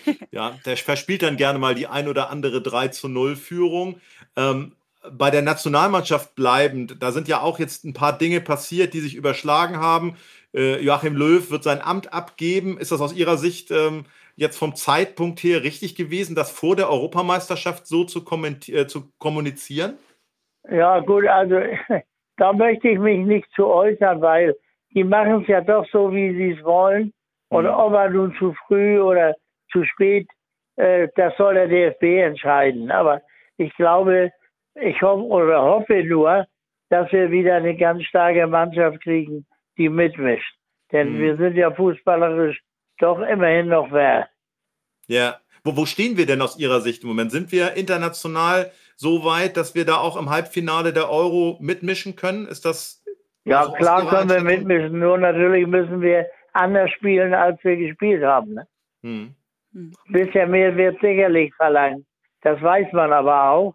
Ja, 0.31 0.59
der 0.65 0.77
verspielt 0.77 1.23
dann 1.23 1.37
gerne 1.37 1.59
mal 1.59 1.75
die 1.75 1.87
ein 1.87 2.09
oder 2.09 2.31
andere 2.31 2.63
3 2.63 2.89
zu 2.89 3.09
0 3.09 3.37
Führung. 3.37 4.01
Ähm, 4.37 4.73
bei 5.13 5.31
der 5.31 5.43
Nationalmannschaft 5.43 6.35
bleibend, 6.35 7.03
da 7.03 7.11
sind 7.11 7.27
ja 7.27 7.41
auch 7.41 7.59
jetzt 7.59 7.85
ein 7.85 7.95
paar 7.95 8.17
Dinge 8.17 8.41
passiert, 8.41 8.93
die 8.93 9.01
sich 9.01 9.15
überschlagen 9.15 9.79
haben. 9.79 10.17
Äh, 10.55 10.83
Joachim 10.83 11.17
Löw 11.17 11.51
wird 11.51 11.63
sein 11.63 11.81
Amt 11.81 12.13
abgeben. 12.13 12.79
Ist 12.79 12.93
das 12.93 13.01
aus 13.01 13.15
Ihrer 13.15 13.37
Sicht 13.37 13.71
ähm, 13.71 14.05
jetzt 14.37 14.59
vom 14.59 14.75
Zeitpunkt 14.75 15.43
her 15.43 15.63
richtig 15.63 15.95
gewesen, 15.95 16.35
das 16.35 16.51
vor 16.51 16.77
der 16.77 16.91
Europameisterschaft 16.91 17.87
so 17.87 18.05
zu, 18.05 18.21
äh, 18.21 18.87
zu 18.87 19.11
kommunizieren? 19.19 19.99
Ja, 20.69 21.01
gut, 21.01 21.27
also 21.27 21.57
da 22.37 22.53
möchte 22.53 22.89
ich 22.89 22.99
mich 22.99 23.25
nicht 23.27 23.49
zu 23.55 23.67
äußern, 23.67 24.21
weil 24.21 24.55
die 24.95 25.05
machen 25.05 25.43
es 25.43 25.49
ja 25.49 25.61
doch 25.61 25.87
so, 25.91 26.13
wie 26.13 26.35
sie 26.35 26.59
es 26.59 26.65
wollen. 26.65 27.13
Und 27.49 27.65
mhm. 27.65 27.71
ob 27.71 27.93
er 27.95 28.11
nun 28.11 28.35
zu 28.39 28.55
früh 28.67 29.01
oder 29.01 29.35
zu 29.73 29.85
spät, 29.85 30.29
äh, 30.77 31.09
das 31.17 31.37
soll 31.37 31.55
der 31.55 31.69
DFB 31.69 32.03
entscheiden. 32.25 32.91
Aber 32.91 33.23
ich 33.61 33.75
glaube, 33.77 34.33
ich 34.75 35.01
hoffe 35.03 35.25
oder 35.25 35.63
hoffe 35.63 36.03
nur, 36.05 36.47
dass 36.89 37.13
wir 37.13 37.31
wieder 37.31 37.57
eine 37.57 37.77
ganz 37.77 38.03
starke 38.05 38.47
Mannschaft 38.47 39.03
kriegen, 39.03 39.47
die 39.77 39.89
mitmischt. 39.89 40.55
Denn 40.93 41.15
mhm. 41.15 41.19
wir 41.21 41.37
sind 41.37 41.57
ja 41.57 41.71
fußballerisch 41.71 42.61
doch 42.99 43.21
immerhin 43.21 43.69
noch 43.69 43.93
wer. 43.93 44.29
Ja. 45.07 45.37
Wo, 45.63 45.77
wo 45.77 45.85
stehen 45.85 46.17
wir 46.17 46.25
denn 46.25 46.41
aus 46.41 46.59
Ihrer 46.59 46.81
Sicht 46.81 47.03
im 47.03 47.11
Moment? 47.11 47.31
Sind 47.31 47.53
wir 47.53 47.75
international 47.75 48.71
so 48.97 49.25
weit, 49.25 49.59
dass 49.59 49.75
wir 49.75 49.85
da 49.85 49.99
auch 49.99 50.17
im 50.17 50.31
Halbfinale 50.31 50.93
der 50.93 51.11
Euro 51.11 51.59
mitmischen 51.61 52.17
können? 52.17 52.47
Ist 52.47 52.65
das. 52.65 53.05
Ja, 53.45 53.71
klar 53.77 54.09
können 54.09 54.31
wir 54.31 54.43
mitmischen. 54.43 54.99
Nur 54.99 55.19
natürlich 55.19 55.67
müssen 55.67 56.01
wir 56.01 56.27
anders 56.55 56.91
spielen, 56.93 57.35
als 57.35 57.63
wir 57.63 57.77
gespielt 57.77 58.25
haben. 58.25 58.55
Ne? 58.55 58.67
Hm. 59.03 59.35
Hm. 59.75 59.93
Bisher 60.09 60.47
mehr 60.47 60.75
wird 60.77 60.99
sicherlich 61.01 61.55
verlangt. 61.55 62.07
Das 62.43 62.61
weiß 62.63 62.93
man 62.93 63.13
aber 63.13 63.51
auch. 63.51 63.75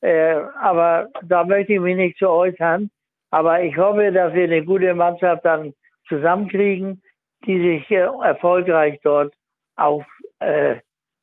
Äh, 0.00 0.34
aber 0.60 1.08
da 1.22 1.44
möchte 1.44 1.74
ich 1.74 1.80
mich 1.80 1.96
nicht 1.96 2.18
zu 2.18 2.28
äußern. 2.28 2.90
Aber 3.30 3.62
ich 3.62 3.76
hoffe, 3.76 4.12
dass 4.12 4.32
wir 4.34 4.44
eine 4.44 4.64
gute 4.64 4.94
Mannschaft 4.94 5.44
dann 5.44 5.74
zusammenkriegen, 6.08 7.02
die 7.46 7.58
sich 7.58 7.90
äh, 7.90 8.06
erfolgreich 8.22 9.00
dort 9.02 9.34
auf 9.76 10.04
äh, 10.40 10.76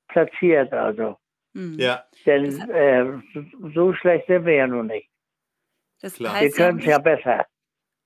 platziert. 0.10 0.74
Also. 0.74 1.18
Mhm. 1.54 1.78
Ja. 1.80 2.04
Denn 2.26 2.60
äh, 2.70 3.06
so 3.74 3.94
schlecht 3.94 4.28
sind 4.28 4.46
wir 4.46 4.56
ja 4.56 4.68
nun 4.68 4.88
nicht. 4.88 5.10
Das 6.02 6.16
Klar. 6.16 6.34
Heißt, 6.34 6.58
wir 6.58 6.66
können 6.66 6.80
es 6.80 6.86
ja 6.86 6.98
besser. 6.98 7.46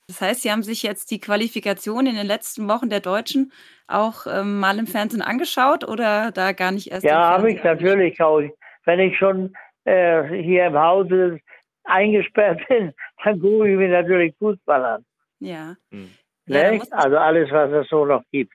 Das 0.07 0.21
heißt, 0.21 0.41
Sie 0.43 0.51
haben 0.51 0.61
sich 0.61 0.83
jetzt 0.83 1.09
die 1.09 1.19
Qualifikation 1.19 2.05
in 2.05 2.15
den 2.15 2.27
letzten 2.27 2.67
Wochen 2.67 2.89
der 2.89 2.99
Deutschen 2.99 3.51
auch 3.87 4.27
ähm, 4.27 4.59
mal 4.59 4.77
im 4.77 4.85
Fernsehen 4.85 5.21
angeschaut 5.21 5.87
oder 5.87 6.31
da 6.31 6.51
gar 6.51 6.71
nicht 6.71 6.91
erst? 6.91 7.03
Ja, 7.03 7.31
habe 7.31 7.51
ich 7.51 7.63
natürlich 7.63 8.21
auch. 8.21 8.41
Wenn 8.85 8.99
ich 8.99 9.17
schon 9.17 9.55
äh, 9.83 10.23
hier 10.41 10.67
im 10.67 10.77
Hause 10.77 11.39
eingesperrt 11.83 12.61
bin, 12.69 12.93
dann 13.23 13.39
gucke 13.39 13.71
ich 13.71 13.77
mir 13.77 13.89
natürlich 13.89 14.35
Fußball 14.37 14.83
an. 14.85 15.05
Ja. 15.39 15.75
Hm. 15.91 16.09
ja 16.47 16.79
also 16.91 17.17
alles, 17.17 17.51
was 17.51 17.71
es 17.71 17.89
so 17.89 18.05
noch 18.05 18.23
gibt. 18.31 18.53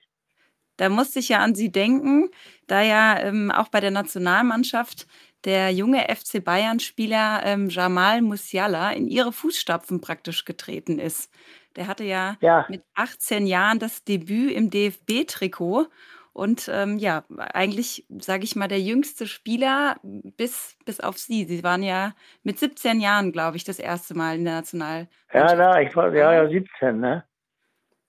Da 0.77 0.89
musste 0.89 1.19
ich 1.19 1.29
ja 1.29 1.41
an 1.41 1.55
Sie 1.55 1.71
denken, 1.71 2.31
da 2.67 2.81
ja 2.81 3.21
ähm, 3.21 3.51
auch 3.51 3.69
bei 3.69 3.81
der 3.81 3.91
Nationalmannschaft 3.91 5.07
der 5.45 5.71
junge 5.71 6.07
FC 6.09 6.43
Bayern-Spieler 6.43 7.43
ähm, 7.45 7.69
Jamal 7.69 8.23
Musiala 8.23 8.93
in 8.93 9.07
ihre 9.07 9.33
Fußstapfen 9.33 10.01
praktisch 10.01 10.45
getreten 10.45 10.99
ist. 10.99 11.31
Der 11.77 11.87
hatte 11.87 12.05
ja, 12.05 12.37
ja. 12.41 12.67
mit 12.69 12.83
18 12.95 13.47
Jahren 13.47 13.79
das 13.79 14.05
Debüt 14.05 14.53
im 14.53 14.71
DFB-Trikot 14.71 15.87
und 16.33 16.71
ähm, 16.73 16.99
ja, 16.99 17.25
eigentlich, 17.53 18.07
sage 18.09 18.45
ich 18.45 18.55
mal, 18.55 18.69
der 18.69 18.81
jüngste 18.81 19.27
Spieler 19.27 19.97
bis, 20.03 20.77
bis 20.85 21.01
auf 21.01 21.19
Sie. 21.19 21.45
Sie 21.45 21.65
waren 21.65 21.83
ja 21.83 22.13
mit 22.45 22.59
17 22.59 23.01
Jahren, 23.01 23.33
glaube 23.33 23.57
ich, 23.57 23.65
das 23.65 23.79
erste 23.79 24.15
Mal 24.15 24.37
in 24.37 24.45
der 24.45 24.55
National. 24.55 25.09
Ja, 25.33 25.55
na, 25.55 25.83
ich 25.83 25.95
war 25.97 26.15
ja, 26.15 26.33
ja 26.33 26.49
17, 26.49 27.01
ne? 27.01 27.25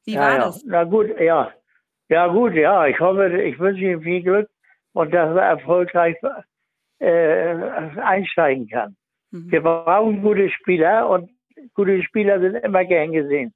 Wie 0.06 0.14
ja, 0.14 0.22
war 0.22 0.32
ja. 0.34 0.38
das? 0.40 0.64
Na 0.66 0.84
gut, 0.84 1.08
ja. 1.20 1.52
Ja, 2.10 2.28
gut, 2.28 2.54
ja. 2.54 2.86
Ich 2.88 3.00
hoffe, 3.00 3.42
ich 3.42 3.58
wünsche 3.60 3.86
ihm 3.86 4.02
viel 4.02 4.22
Glück 4.22 4.50
und 4.94 5.14
dass 5.14 5.36
er 5.36 5.44
erfolgreich 5.44 6.18
äh, 7.00 7.56
einsteigen 8.00 8.68
kann. 8.68 8.96
Mhm. 9.32 9.52
Wir 9.52 9.62
brauchen 9.62 10.22
gute 10.22 10.50
Spieler 10.50 11.10
und 11.10 11.32
gute 11.74 12.04
Spieler 12.04 12.40
sind 12.40 12.56
immer 12.56 12.86
gern 12.86 13.12
gesehen. 13.12 13.54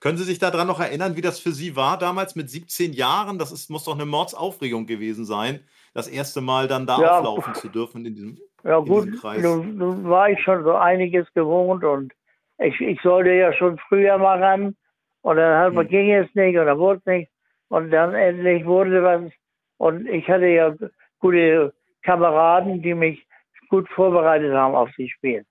Können 0.00 0.18
Sie 0.18 0.24
sich 0.24 0.38
daran 0.38 0.66
noch 0.66 0.80
erinnern, 0.80 1.16
wie 1.16 1.20
das 1.20 1.38
für 1.38 1.52
Sie 1.52 1.76
war 1.76 1.98
damals 1.98 2.34
mit 2.36 2.50
17 2.50 2.92
Jahren? 2.92 3.38
Das 3.38 3.52
ist, 3.52 3.70
muss 3.70 3.84
doch 3.84 3.94
eine 3.94 4.06
Mordsaufregung 4.06 4.86
gewesen 4.86 5.24
sein, 5.24 5.60
das 5.94 6.08
erste 6.08 6.40
Mal 6.40 6.68
dann 6.68 6.86
da 6.86 7.00
ja, 7.00 7.18
auflaufen 7.18 7.54
zu 7.54 7.68
dürfen 7.68 8.04
in 8.04 8.14
diesem, 8.14 8.38
ja, 8.64 8.78
gut, 8.78 9.04
in 9.04 9.12
diesem 9.12 9.20
Kreis. 9.20 9.42
Nun, 9.42 9.76
nun, 9.76 10.08
war 10.08 10.30
ich 10.30 10.40
schon 10.42 10.64
so 10.64 10.74
einiges 10.74 11.26
gewohnt 11.34 11.84
und 11.84 12.12
ich, 12.58 12.80
ich 12.80 13.00
sollte 13.02 13.32
ja 13.32 13.52
schon 13.52 13.78
früher 13.88 14.18
mal 14.18 14.42
ran 14.42 14.76
und 15.22 15.36
dann 15.36 15.58
halt, 15.58 15.76
hm. 15.76 15.88
ging 15.88 16.12
es 16.12 16.34
nicht 16.34 16.58
oder 16.58 16.78
wurde 16.78 17.00
es 17.00 17.06
nicht 17.06 17.30
und 17.68 17.90
dann 17.90 18.14
endlich 18.14 18.64
wurde 18.64 19.02
was 19.02 19.32
und 19.78 20.06
ich 20.06 20.28
hatte 20.28 20.46
ja 20.46 20.74
gute 21.18 21.72
Kameraden, 22.02 22.82
die 22.82 22.94
mich 22.94 23.26
gut 23.68 23.88
vorbereitet 23.88 24.52
haben 24.52 24.74
auf 24.74 24.90
die 24.96 25.08
Spiele. 25.08 25.44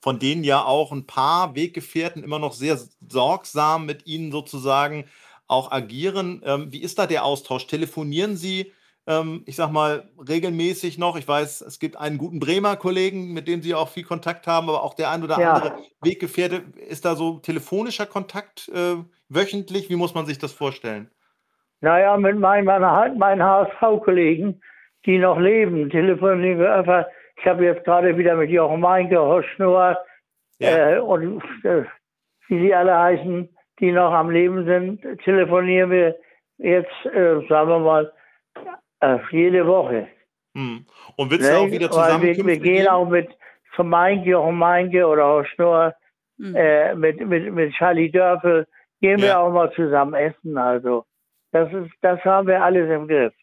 Von 0.00 0.18
denen 0.18 0.44
ja 0.44 0.64
auch 0.64 0.92
ein 0.92 1.06
paar 1.06 1.54
Weggefährten 1.54 2.22
immer 2.22 2.38
noch 2.38 2.52
sehr 2.52 2.78
sorgsam 3.08 3.86
mit 3.86 4.06
Ihnen 4.06 4.30
sozusagen 4.30 5.06
auch 5.48 5.72
agieren. 5.72 6.42
Ähm, 6.44 6.72
wie 6.72 6.82
ist 6.82 6.98
da 6.98 7.06
der 7.06 7.24
Austausch? 7.24 7.66
Telefonieren 7.66 8.36
Sie, 8.36 8.72
ähm, 9.06 9.42
ich 9.46 9.56
sag 9.56 9.70
mal, 9.70 10.08
regelmäßig 10.28 10.98
noch? 10.98 11.16
Ich 11.16 11.26
weiß, 11.26 11.60
es 11.62 11.78
gibt 11.78 11.96
einen 11.96 12.18
guten 12.18 12.40
Bremer 12.40 12.76
Kollegen, 12.76 13.32
mit 13.32 13.48
dem 13.48 13.62
Sie 13.62 13.74
auch 13.74 13.88
viel 13.88 14.04
Kontakt 14.04 14.46
haben, 14.46 14.68
aber 14.68 14.82
auch 14.82 14.94
der 14.94 15.10
ein 15.10 15.22
oder 15.22 15.40
ja. 15.40 15.54
andere 15.54 15.78
Weggefährte. 16.02 16.62
Ist 16.88 17.04
da 17.04 17.14
so 17.14 17.38
telefonischer 17.38 18.06
Kontakt 18.06 18.68
äh, 18.68 18.96
wöchentlich? 19.28 19.88
Wie 19.90 19.96
muss 19.96 20.14
man 20.14 20.26
sich 20.26 20.38
das 20.38 20.52
vorstellen? 20.52 21.10
Naja, 21.80 22.16
mit 22.16 22.38
meinen, 22.38 22.64
meinen 22.64 23.42
HSV-Kollegen 23.42 24.60
die 25.06 25.18
noch 25.18 25.38
leben, 25.38 25.88
telefonieren 25.88 26.58
wir 26.58 26.74
einfach. 26.74 27.06
Ich 27.46 27.50
habe 27.50 27.64
jetzt 27.64 27.84
gerade 27.84 28.18
wieder 28.18 28.34
mit 28.34 28.50
Jochen 28.50 28.80
Meinke, 28.80 29.20
Horst 29.20 29.48
Schnur 29.50 29.96
ja. 30.58 30.96
äh, 30.96 30.98
und 30.98 31.40
äh, 31.62 31.84
wie 32.48 32.60
sie 32.60 32.74
alle 32.74 32.98
heißen, 32.98 33.48
die 33.78 33.92
noch 33.92 34.12
am 34.12 34.30
Leben 34.30 34.64
sind, 34.64 35.00
telefonieren 35.22 35.92
wir 35.92 36.16
jetzt, 36.58 36.90
äh, 37.04 37.46
sagen 37.48 37.68
wir 37.68 37.78
mal, 37.78 38.12
äh, 38.98 39.18
jede 39.30 39.64
Woche. 39.64 40.08
Hm. 40.56 40.86
Und 41.14 41.30
willst 41.30 41.48
du 41.48 41.56
auch 41.56 41.70
wieder 41.70 41.88
zusammen? 41.88 42.24
Wir, 42.24 42.36
wir, 42.36 42.58
gehen 42.58 42.88
auch 42.88 43.08
mit 43.08 43.28
zum 43.76 43.90
Meinke, 43.90 44.30
Jochen 44.30 44.56
Meinke 44.56 45.06
oder 45.06 45.26
Horst 45.26 45.50
Schnur, 45.50 45.94
hm. 46.40 46.56
äh, 46.56 46.96
mit, 46.96 47.24
mit, 47.24 47.54
mit 47.54 47.72
Charlie 47.74 48.10
Dörfel, 48.10 48.66
gehen 49.00 49.20
ja. 49.20 49.24
wir 49.24 49.38
auch 49.38 49.52
mal 49.52 49.70
zusammen 49.74 50.14
essen. 50.14 50.58
Also 50.58 51.04
das 51.52 51.72
ist, 51.72 51.92
das 52.00 52.18
haben 52.24 52.48
wir 52.48 52.60
alles 52.60 52.90
im 52.90 53.06
Griff. 53.06 53.34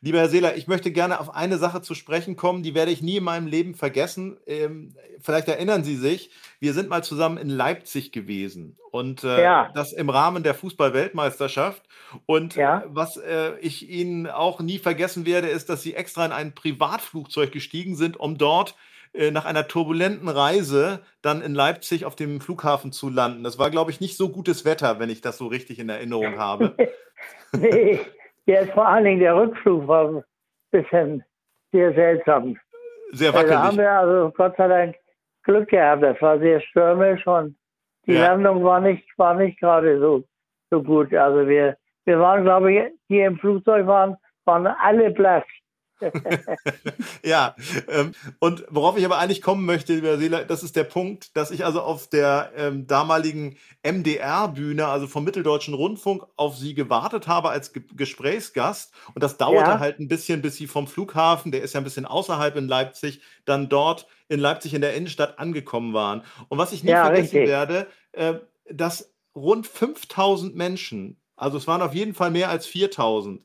Lieber 0.00 0.18
Herr 0.18 0.28
Seeler, 0.28 0.56
ich 0.56 0.68
möchte 0.68 0.92
gerne 0.92 1.18
auf 1.18 1.34
eine 1.34 1.58
Sache 1.58 1.82
zu 1.82 1.94
sprechen 1.94 2.36
kommen, 2.36 2.62
die 2.62 2.74
werde 2.74 2.92
ich 2.92 3.02
nie 3.02 3.16
in 3.16 3.24
meinem 3.24 3.48
Leben 3.48 3.74
vergessen. 3.74 4.38
Ähm, 4.46 4.94
vielleicht 5.20 5.48
erinnern 5.48 5.82
Sie 5.82 5.96
sich, 5.96 6.30
wir 6.60 6.72
sind 6.72 6.88
mal 6.88 7.02
zusammen 7.02 7.36
in 7.36 7.50
Leipzig 7.50 8.12
gewesen 8.12 8.76
und 8.92 9.24
äh, 9.24 9.42
ja. 9.42 9.70
das 9.74 9.92
im 9.92 10.08
Rahmen 10.08 10.44
der 10.44 10.54
Fußball-Weltmeisterschaft. 10.54 11.82
Und 12.26 12.54
ja. 12.54 12.84
was 12.86 13.16
äh, 13.16 13.58
ich 13.60 13.88
Ihnen 13.90 14.28
auch 14.28 14.60
nie 14.60 14.78
vergessen 14.78 15.26
werde, 15.26 15.48
ist, 15.48 15.68
dass 15.68 15.82
Sie 15.82 15.94
extra 15.94 16.24
in 16.24 16.32
ein 16.32 16.54
Privatflugzeug 16.54 17.50
gestiegen 17.50 17.96
sind, 17.96 18.18
um 18.18 18.38
dort 18.38 18.76
äh, 19.14 19.32
nach 19.32 19.46
einer 19.46 19.66
turbulenten 19.66 20.28
Reise 20.28 21.00
dann 21.22 21.42
in 21.42 21.54
Leipzig 21.54 22.04
auf 22.04 22.14
dem 22.14 22.40
Flughafen 22.40 22.92
zu 22.92 23.08
landen. 23.08 23.42
Das 23.42 23.58
war, 23.58 23.70
glaube 23.70 23.90
ich, 23.90 24.00
nicht 24.00 24.16
so 24.16 24.28
gutes 24.28 24.64
Wetter, 24.64 25.00
wenn 25.00 25.10
ich 25.10 25.22
das 25.22 25.38
so 25.38 25.48
richtig 25.48 25.80
in 25.80 25.88
Erinnerung 25.88 26.38
habe. 26.38 26.76
nee, 27.52 28.00
der 28.48 28.66
vor 28.68 28.88
allen 28.88 29.04
Dingen 29.04 29.20
der 29.20 29.36
Rückflug 29.36 29.86
war 29.86 30.08
ein 30.08 30.24
bisschen 30.72 31.22
sehr 31.70 31.92
seltsam. 31.92 32.58
Sehr 33.12 33.32
wackelig. 33.32 33.52
Da 33.52 33.62
haben 33.62 33.78
wir 33.78 33.90
also 33.90 34.32
Gott 34.36 34.56
sei 34.56 34.68
Dank 34.68 34.96
Glück 35.44 35.68
gehabt. 35.68 36.02
Das 36.02 36.20
war 36.20 36.38
sehr 36.38 36.60
stürmisch 36.60 37.26
und 37.26 37.56
die 38.06 38.14
ja. 38.14 38.28
Landung 38.28 38.64
war 38.64 38.80
nicht, 38.80 39.06
war 39.18 39.34
nicht 39.34 39.60
gerade 39.60 40.00
so, 40.00 40.24
so 40.70 40.82
gut. 40.82 41.12
Also 41.14 41.46
wir, 41.46 41.76
wir 42.06 42.18
waren, 42.18 42.42
glaube 42.42 42.72
ich, 42.72 42.92
hier 43.06 43.26
im 43.26 43.38
Flugzeug 43.38 43.86
waren, 43.86 44.16
waren 44.46 44.66
alle 44.66 45.10
blass. 45.10 45.44
ja, 47.24 47.56
ähm, 47.88 48.12
und 48.38 48.64
worauf 48.70 48.96
ich 48.96 49.04
aber 49.04 49.18
eigentlich 49.18 49.42
kommen 49.42 49.64
möchte, 49.66 49.94
lieber 49.94 50.18
Seeler, 50.18 50.44
das 50.44 50.62
ist 50.62 50.76
der 50.76 50.84
Punkt, 50.84 51.36
dass 51.36 51.50
ich 51.50 51.64
also 51.64 51.80
auf 51.82 52.08
der 52.08 52.52
ähm, 52.56 52.86
damaligen 52.86 53.56
MDR-Bühne, 53.82 54.86
also 54.86 55.06
vom 55.06 55.24
Mitteldeutschen 55.24 55.74
Rundfunk, 55.74 56.24
auf 56.36 56.56
Sie 56.56 56.74
gewartet 56.74 57.26
habe 57.26 57.50
als 57.50 57.72
Ge 57.72 57.82
Gesprächsgast. 57.94 58.92
Und 59.14 59.22
das 59.22 59.36
dauerte 59.36 59.70
ja. 59.70 59.78
halt 59.80 59.98
ein 59.98 60.08
bisschen, 60.08 60.42
bis 60.42 60.56
Sie 60.56 60.66
vom 60.66 60.86
Flughafen, 60.86 61.52
der 61.52 61.62
ist 61.62 61.74
ja 61.74 61.80
ein 61.80 61.84
bisschen 61.84 62.06
außerhalb 62.06 62.56
in 62.56 62.68
Leipzig, 62.68 63.20
dann 63.44 63.68
dort 63.68 64.06
in 64.28 64.40
Leipzig 64.40 64.74
in 64.74 64.80
der 64.80 64.94
Innenstadt 64.94 65.38
angekommen 65.38 65.94
waren. 65.94 66.22
Und 66.48 66.58
was 66.58 66.72
ich 66.72 66.84
nie 66.84 66.90
ja, 66.90 67.04
vergessen 67.04 67.38
richtig. 67.38 67.48
werde, 67.48 67.86
äh, 68.12 68.34
dass 68.70 69.14
rund 69.34 69.66
5000 69.66 70.54
Menschen, 70.54 71.20
also 71.36 71.56
es 71.56 71.66
waren 71.66 71.82
auf 71.82 71.94
jeden 71.94 72.14
Fall 72.14 72.30
mehr 72.30 72.50
als 72.50 72.66
4000, 72.66 73.40
äh, 73.40 73.44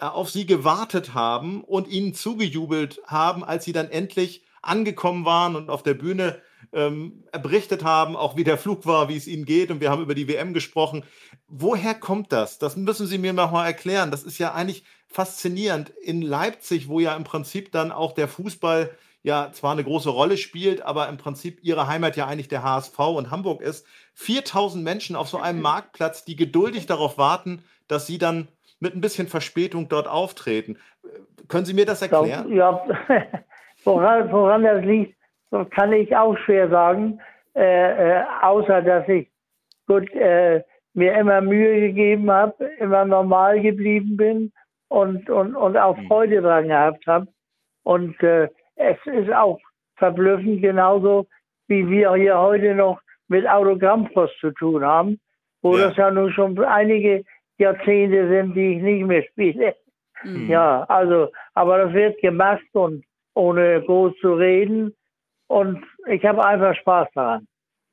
auf 0.00 0.30
sie 0.30 0.46
gewartet 0.46 1.14
haben 1.14 1.62
und 1.62 1.88
ihnen 1.88 2.14
zugejubelt 2.14 3.00
haben, 3.06 3.44
als 3.44 3.64
sie 3.64 3.72
dann 3.72 3.90
endlich 3.90 4.44
angekommen 4.62 5.24
waren 5.24 5.56
und 5.56 5.70
auf 5.70 5.82
der 5.82 5.94
Bühne 5.94 6.40
ähm, 6.72 7.24
berichtet 7.42 7.84
haben, 7.84 8.16
auch 8.16 8.36
wie 8.36 8.44
der 8.44 8.58
Flug 8.58 8.86
war, 8.86 9.08
wie 9.08 9.16
es 9.16 9.26
ihnen 9.26 9.44
geht. 9.44 9.70
Und 9.70 9.80
wir 9.80 9.90
haben 9.90 10.02
über 10.02 10.14
die 10.14 10.28
WM 10.28 10.52
gesprochen. 10.52 11.04
Woher 11.46 11.94
kommt 11.94 12.32
das? 12.32 12.58
Das 12.58 12.76
müssen 12.76 13.06
Sie 13.06 13.18
mir 13.18 13.32
noch 13.32 13.52
mal 13.52 13.66
erklären. 13.66 14.10
Das 14.10 14.22
ist 14.22 14.38
ja 14.38 14.52
eigentlich 14.52 14.84
faszinierend. 15.06 15.90
In 16.02 16.22
Leipzig, 16.22 16.88
wo 16.88 17.00
ja 17.00 17.16
im 17.16 17.24
Prinzip 17.24 17.72
dann 17.72 17.92
auch 17.92 18.12
der 18.12 18.28
Fußball 18.28 18.90
ja 19.22 19.50
zwar 19.52 19.72
eine 19.72 19.84
große 19.84 20.10
Rolle 20.10 20.36
spielt, 20.36 20.82
aber 20.82 21.08
im 21.08 21.16
Prinzip 21.16 21.58
ihre 21.62 21.86
Heimat 21.86 22.16
ja 22.16 22.26
eigentlich 22.26 22.48
der 22.48 22.62
HSV 22.62 22.98
und 22.98 23.30
Hamburg 23.30 23.60
ist. 23.60 23.86
4000 24.14 24.82
Menschen 24.84 25.16
auf 25.16 25.28
so 25.28 25.38
einem 25.38 25.60
Marktplatz, 25.60 26.24
die 26.24 26.36
geduldig 26.36 26.86
darauf 26.86 27.18
warten, 27.18 27.62
dass 27.88 28.06
sie 28.06 28.18
dann 28.18 28.48
mit 28.80 28.94
ein 28.94 29.00
bisschen 29.00 29.28
Verspätung 29.28 29.88
dort 29.88 30.08
auftreten. 30.08 30.78
Können 31.48 31.64
Sie 31.64 31.74
mir 31.74 31.86
das 31.86 32.02
erklären? 32.02 32.52
Ja, 32.52 32.84
woran, 33.84 34.30
woran 34.30 34.62
das 34.64 34.84
liegt, 34.84 35.16
kann 35.70 35.92
ich 35.92 36.14
auch 36.16 36.36
schwer 36.38 36.68
sagen, 36.68 37.20
äh, 37.54 38.20
äh, 38.20 38.24
außer 38.42 38.82
dass 38.82 39.08
ich 39.08 39.28
gut, 39.86 40.10
äh, 40.14 40.62
mir 40.94 41.14
immer 41.18 41.40
Mühe 41.40 41.80
gegeben 41.80 42.30
habe, 42.30 42.64
immer 42.78 43.04
normal 43.04 43.60
geblieben 43.60 44.16
bin 44.16 44.52
und, 44.88 45.28
und, 45.30 45.56
und 45.56 45.76
auch 45.76 45.96
hm. 45.96 46.06
Freude 46.06 46.42
dran 46.42 46.68
gehabt 46.68 47.06
habe. 47.06 47.28
Und 47.82 48.20
äh, 48.22 48.48
es 48.76 48.98
ist 49.06 49.32
auch 49.32 49.58
verblüffend, 49.96 50.60
genauso 50.60 51.26
wie 51.66 51.88
wir 51.88 52.14
hier 52.14 52.38
heute 52.38 52.74
noch 52.74 53.00
mit 53.28 53.48
Autogrammpost 53.48 54.38
zu 54.40 54.50
tun 54.52 54.84
haben, 54.84 55.20
wo 55.62 55.76
ja. 55.76 55.88
das 55.88 55.96
ja 55.96 56.10
nun 56.10 56.32
schon 56.32 56.58
einige 56.64 57.24
Jahrzehnte 57.58 58.28
sind, 58.28 58.54
die 58.54 58.76
ich 58.76 58.82
nicht 58.82 59.06
mehr 59.06 59.22
spiele. 59.24 59.76
Mhm. 60.22 60.48
Ja, 60.48 60.84
also, 60.84 61.30
aber 61.54 61.84
das 61.84 61.92
wird 61.92 62.20
gemacht 62.20 62.64
und 62.72 63.04
ohne 63.34 63.82
groß 63.82 64.14
zu 64.20 64.34
reden. 64.34 64.94
Und 65.46 65.84
ich 66.06 66.24
habe 66.24 66.44
einfach 66.44 66.74
Spaß 66.76 67.08
daran. 67.14 67.46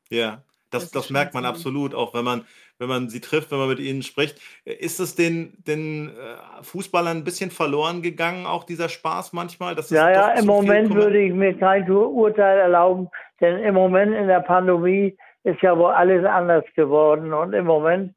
Ja, 0.10 0.44
Das, 0.72 0.84
das, 0.84 0.92
das 0.92 1.10
merkt 1.10 1.34
man 1.34 1.46
absolut, 1.46 1.96
auch 1.96 2.14
wenn 2.14 2.26
man, 2.26 2.46
wenn 2.80 2.90
man 2.90 3.10
sie 3.10 3.22
trifft, 3.22 3.52
wenn 3.52 3.60
man 3.60 3.70
mit 3.70 3.80
ihnen 3.80 4.02
spricht. 4.02 4.40
Ist 4.66 5.00
es 5.00 5.16
den, 5.16 5.54
den 5.66 6.10
äh, 6.10 6.64
Fußballern 6.64 7.18
ein 7.18 7.24
bisschen 7.24 7.52
verloren 7.52 8.02
gegangen, 8.02 8.46
auch 8.46 8.66
dieser 8.66 8.90
Spaß 8.90 9.34
manchmal? 9.34 9.76
ja, 9.90 10.12
ja, 10.12 10.30
im 10.32 10.46
Moment 10.46 10.94
würde 10.94 11.20
ich 11.20 11.34
mir 11.34 11.58
kein 11.58 11.90
Urteil 11.90 12.60
erlauben, 12.60 13.10
denn 13.40 13.60
im 13.60 13.76
Moment 13.76 14.14
in 14.14 14.28
der 14.28 14.42
Pandemie 14.42 15.16
ist 15.44 15.62
ja 15.62 15.78
wohl 15.78 15.92
alles 15.92 16.26
anders 16.26 16.66
geworden 16.76 17.32
und 17.32 17.54
im 17.54 17.66
Moment, 17.66 18.16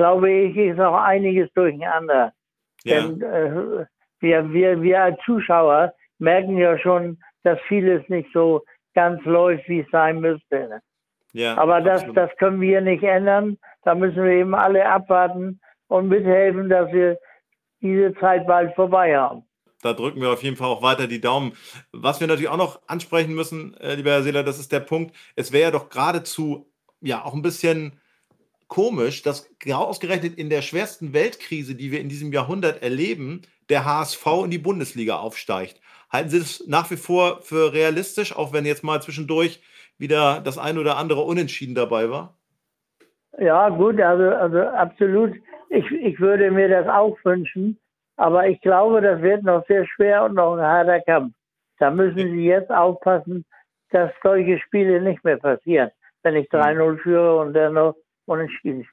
glaube 0.00 0.30
ich, 0.30 0.56
ist 0.56 0.80
auch 0.80 0.96
einiges 0.96 1.52
durcheinander. 1.52 2.32
Ja. 2.84 3.02
Denn 3.02 3.20
äh, 3.20 3.84
wir, 4.20 4.50
wir, 4.50 4.80
wir 4.80 5.02
als 5.02 5.18
Zuschauer 5.26 5.92
merken 6.18 6.56
ja 6.56 6.78
schon, 6.78 7.18
dass 7.42 7.58
vieles 7.68 8.08
nicht 8.08 8.30
so 8.32 8.62
ganz 8.94 9.22
läuft, 9.26 9.68
wie 9.68 9.80
es 9.80 9.90
sein 9.92 10.20
müsste. 10.20 10.80
Ja, 11.34 11.58
Aber 11.58 11.82
das, 11.82 12.02
das 12.14 12.30
können 12.38 12.62
wir 12.62 12.80
nicht 12.80 13.02
ändern. 13.02 13.58
Da 13.82 13.94
müssen 13.94 14.24
wir 14.24 14.32
eben 14.32 14.54
alle 14.54 14.88
abwarten 14.88 15.60
und 15.88 16.08
mithelfen, 16.08 16.70
dass 16.70 16.90
wir 16.92 17.18
diese 17.82 18.14
Zeit 18.14 18.46
bald 18.46 18.74
vorbei 18.74 19.14
haben. 19.14 19.42
Da 19.82 19.92
drücken 19.92 20.22
wir 20.22 20.30
auf 20.30 20.42
jeden 20.42 20.56
Fall 20.56 20.68
auch 20.68 20.82
weiter 20.82 21.08
die 21.08 21.20
Daumen. 21.20 21.52
Was 21.92 22.20
wir 22.20 22.26
natürlich 22.26 22.48
auch 22.48 22.56
noch 22.56 22.80
ansprechen 22.86 23.34
müssen, 23.34 23.76
äh, 23.76 23.96
lieber 23.96 24.12
Herr 24.12 24.22
Seeler, 24.22 24.44
das 24.44 24.58
ist 24.58 24.72
der 24.72 24.80
Punkt. 24.80 25.14
Es 25.36 25.52
wäre 25.52 25.64
ja 25.64 25.70
doch 25.70 25.90
geradezu 25.90 26.72
ja 27.02 27.22
auch 27.22 27.34
ein 27.34 27.42
bisschen 27.42 27.99
komisch, 28.70 29.22
dass 29.22 29.50
genau 29.58 29.82
ausgerechnet 29.82 30.38
in 30.38 30.48
der 30.48 30.62
schwersten 30.62 31.12
Weltkrise, 31.12 31.74
die 31.74 31.92
wir 31.92 32.00
in 32.00 32.08
diesem 32.08 32.32
Jahrhundert 32.32 32.82
erleben, 32.82 33.42
der 33.68 33.84
HSV 33.84 34.26
in 34.44 34.50
die 34.50 34.58
Bundesliga 34.58 35.16
aufsteigt. 35.16 35.80
Halten 36.10 36.30
Sie 36.30 36.38
das 36.38 36.64
nach 36.66 36.90
wie 36.90 36.96
vor 36.96 37.42
für 37.42 37.74
realistisch, 37.74 38.34
auch 38.34 38.54
wenn 38.54 38.64
jetzt 38.64 38.82
mal 38.82 39.02
zwischendurch 39.02 39.62
wieder 39.98 40.40
das 40.40 40.56
ein 40.56 40.78
oder 40.78 40.96
andere 40.96 41.20
Unentschieden 41.20 41.74
dabei 41.74 42.08
war? 42.08 42.34
Ja, 43.38 43.68
gut, 43.68 44.00
also, 44.00 44.30
also 44.30 44.60
absolut. 44.60 45.34
Ich, 45.68 45.88
ich 45.90 46.18
würde 46.18 46.50
mir 46.50 46.68
das 46.68 46.88
auch 46.88 47.16
wünschen, 47.24 47.78
aber 48.16 48.48
ich 48.48 48.60
glaube, 48.60 49.00
das 49.02 49.20
wird 49.20 49.42
noch 49.42 49.66
sehr 49.66 49.86
schwer 49.86 50.24
und 50.24 50.34
noch 50.34 50.56
ein 50.56 50.62
harter 50.62 51.00
Kampf. 51.00 51.34
Da 51.78 51.90
müssen 51.90 52.32
Sie 52.32 52.44
jetzt 52.44 52.70
aufpassen, 52.70 53.44
dass 53.90 54.10
solche 54.22 54.58
Spiele 54.58 55.00
nicht 55.00 55.24
mehr 55.24 55.38
passieren, 55.38 55.90
wenn 56.22 56.36
ich 56.36 56.48
3-0 56.50 56.98
führe 56.98 57.38
und 57.38 57.54
dann 57.54 57.74
noch 57.74 57.94
unentschieden. 58.30 58.86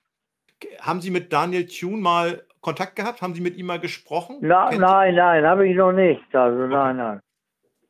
Haben 0.81 1.01
Sie 1.01 1.11
mit 1.11 1.31
Daniel 1.31 1.67
Thune 1.67 2.01
mal 2.01 2.43
Kontakt 2.61 2.95
gehabt? 2.95 3.21
Haben 3.21 3.35
Sie 3.35 3.41
mit 3.41 3.55
ihm 3.57 3.67
mal 3.67 3.79
gesprochen? 3.79 4.37
Na, 4.41 4.71
nein, 4.71 5.15
nein, 5.15 5.45
habe 5.45 5.67
ich 5.67 5.75
noch 5.75 5.91
nicht. 5.91 6.35
Also 6.35 6.63
okay. 6.63 6.73
nein, 6.73 6.97
nein. 6.97 7.21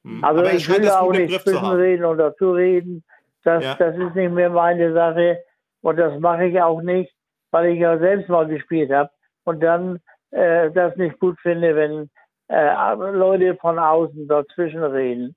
Hm. 0.03 0.23
Also 0.23 0.41
Aber 0.41 0.53
ich 0.53 0.69
will 0.69 0.89
auch 0.89 1.11
nicht 1.11 1.41
zwischenreden 1.41 2.05
und 2.05 2.17
dazu 2.17 2.51
reden. 2.51 3.03
Das, 3.43 3.63
ja. 3.63 3.75
das 3.75 3.95
ist 3.95 4.15
nicht 4.15 4.31
mehr 4.31 4.49
meine 4.49 4.93
Sache. 4.93 5.39
Und 5.81 5.97
das 5.97 6.19
mache 6.19 6.45
ich 6.45 6.61
auch 6.61 6.81
nicht, 6.81 7.13
weil 7.51 7.67
ich 7.67 7.79
ja 7.79 7.97
selbst 7.97 8.27
mal 8.27 8.47
gespielt 8.47 8.91
habe 8.91 9.09
und 9.45 9.61
dann 9.61 9.99
äh, 10.31 10.69
das 10.71 10.95
nicht 10.97 11.17
gut 11.19 11.39
finde, 11.39 11.75
wenn 11.75 12.09
äh, 12.49 12.93
Leute 12.95 13.55
von 13.55 13.79
außen 13.79 14.27
dazwischen 14.27 14.83
reden. 14.83 15.35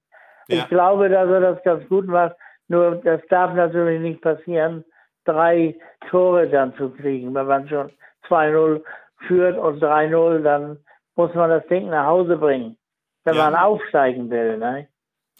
Ja. 0.48 0.58
Ich 0.58 0.68
glaube, 0.68 1.08
dass 1.08 1.28
er 1.28 1.40
das 1.40 1.62
ganz 1.62 1.88
gut 1.88 2.06
macht. 2.06 2.34
Nur 2.66 2.96
das 2.96 3.20
darf 3.28 3.54
natürlich 3.54 4.00
nicht 4.00 4.20
passieren, 4.22 4.84
drei 5.24 5.76
Tore 6.08 6.48
dann 6.48 6.74
zu 6.74 6.90
kriegen. 6.90 7.34
Wenn 7.34 7.46
man 7.46 7.68
schon 7.68 7.90
2-0 8.28 8.82
führt 9.26 9.58
und 9.58 9.82
3-0, 9.82 10.42
dann 10.42 10.78
muss 11.16 11.34
man 11.34 11.50
das 11.50 11.66
Ding 11.66 11.90
nach 11.90 12.06
Hause 12.06 12.36
bringen, 12.36 12.76
wenn 13.24 13.34
ja. 13.34 13.50
man 13.50 13.54
aufsteigen 13.54 14.30
will. 14.30 14.58
Ne? 14.58 14.88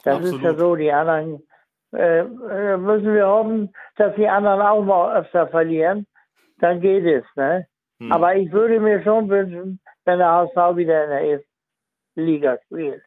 Das 0.04 0.16
Absolut. 0.16 0.36
ist 0.36 0.44
ja 0.44 0.54
so, 0.54 0.76
die 0.76 0.92
anderen 0.92 1.42
äh, 1.92 2.20
äh, 2.20 2.76
müssen 2.76 3.14
wir 3.14 3.26
hoffen, 3.26 3.74
dass 3.96 4.14
die 4.14 4.28
anderen 4.28 4.60
auch 4.60 4.82
mal 4.82 5.20
öfter 5.20 5.48
verlieren. 5.48 6.06
Dann 6.58 6.80
geht 6.80 7.04
es. 7.04 7.24
Ne? 7.36 7.66
Hm. 8.00 8.12
Aber 8.12 8.34
ich 8.36 8.52
würde 8.52 8.80
mir 8.80 9.02
schon 9.02 9.28
wünschen, 9.28 9.80
wenn 10.04 10.18
der 10.18 10.30
HSV 10.30 10.76
wieder 10.76 11.04
in 11.04 11.10
der 11.10 11.20
ersten 11.22 11.48
Liga 12.16 12.58
spielt. 12.66 13.02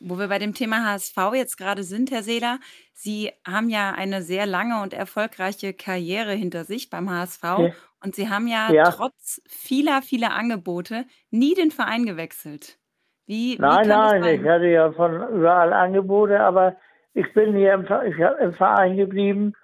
Wo 0.00 0.18
wir 0.18 0.28
bei 0.28 0.38
dem 0.38 0.54
Thema 0.54 0.84
HSV 0.92 1.16
jetzt 1.34 1.56
gerade 1.56 1.82
sind, 1.82 2.10
Herr 2.10 2.22
Seeler, 2.22 2.58
Sie 2.92 3.32
haben 3.46 3.68
ja 3.68 3.92
eine 3.92 4.22
sehr 4.22 4.46
lange 4.46 4.82
und 4.82 4.94
erfolgreiche 4.94 5.72
Karriere 5.74 6.32
hinter 6.32 6.64
sich 6.64 6.90
beim 6.90 7.10
HSV 7.10 7.42
ja. 7.42 7.70
und 8.02 8.14
Sie 8.14 8.28
haben 8.28 8.46
ja, 8.46 8.70
ja, 8.72 8.84
trotz 8.84 9.42
vieler, 9.48 10.02
vieler 10.02 10.34
Angebote 10.34 11.04
nie 11.30 11.54
den 11.54 11.70
Verein 11.70 12.06
gewechselt. 12.06 12.78
Wie, 13.26 13.56
nein, 13.58 13.84
wie 13.84 13.88
nein, 13.88 14.24
ich 14.24 14.48
hatte 14.48 14.66
ja 14.66 14.92
von 14.92 15.14
überall 15.34 15.72
Angebote, 15.72 16.38
aber 16.38 16.76
ich 17.14 17.32
bin 17.32 17.56
hier 17.56 17.74
im, 17.74 17.86
ich, 18.06 18.18
im 18.40 18.54
Verein 18.54 18.96
geblieben, 18.96 19.54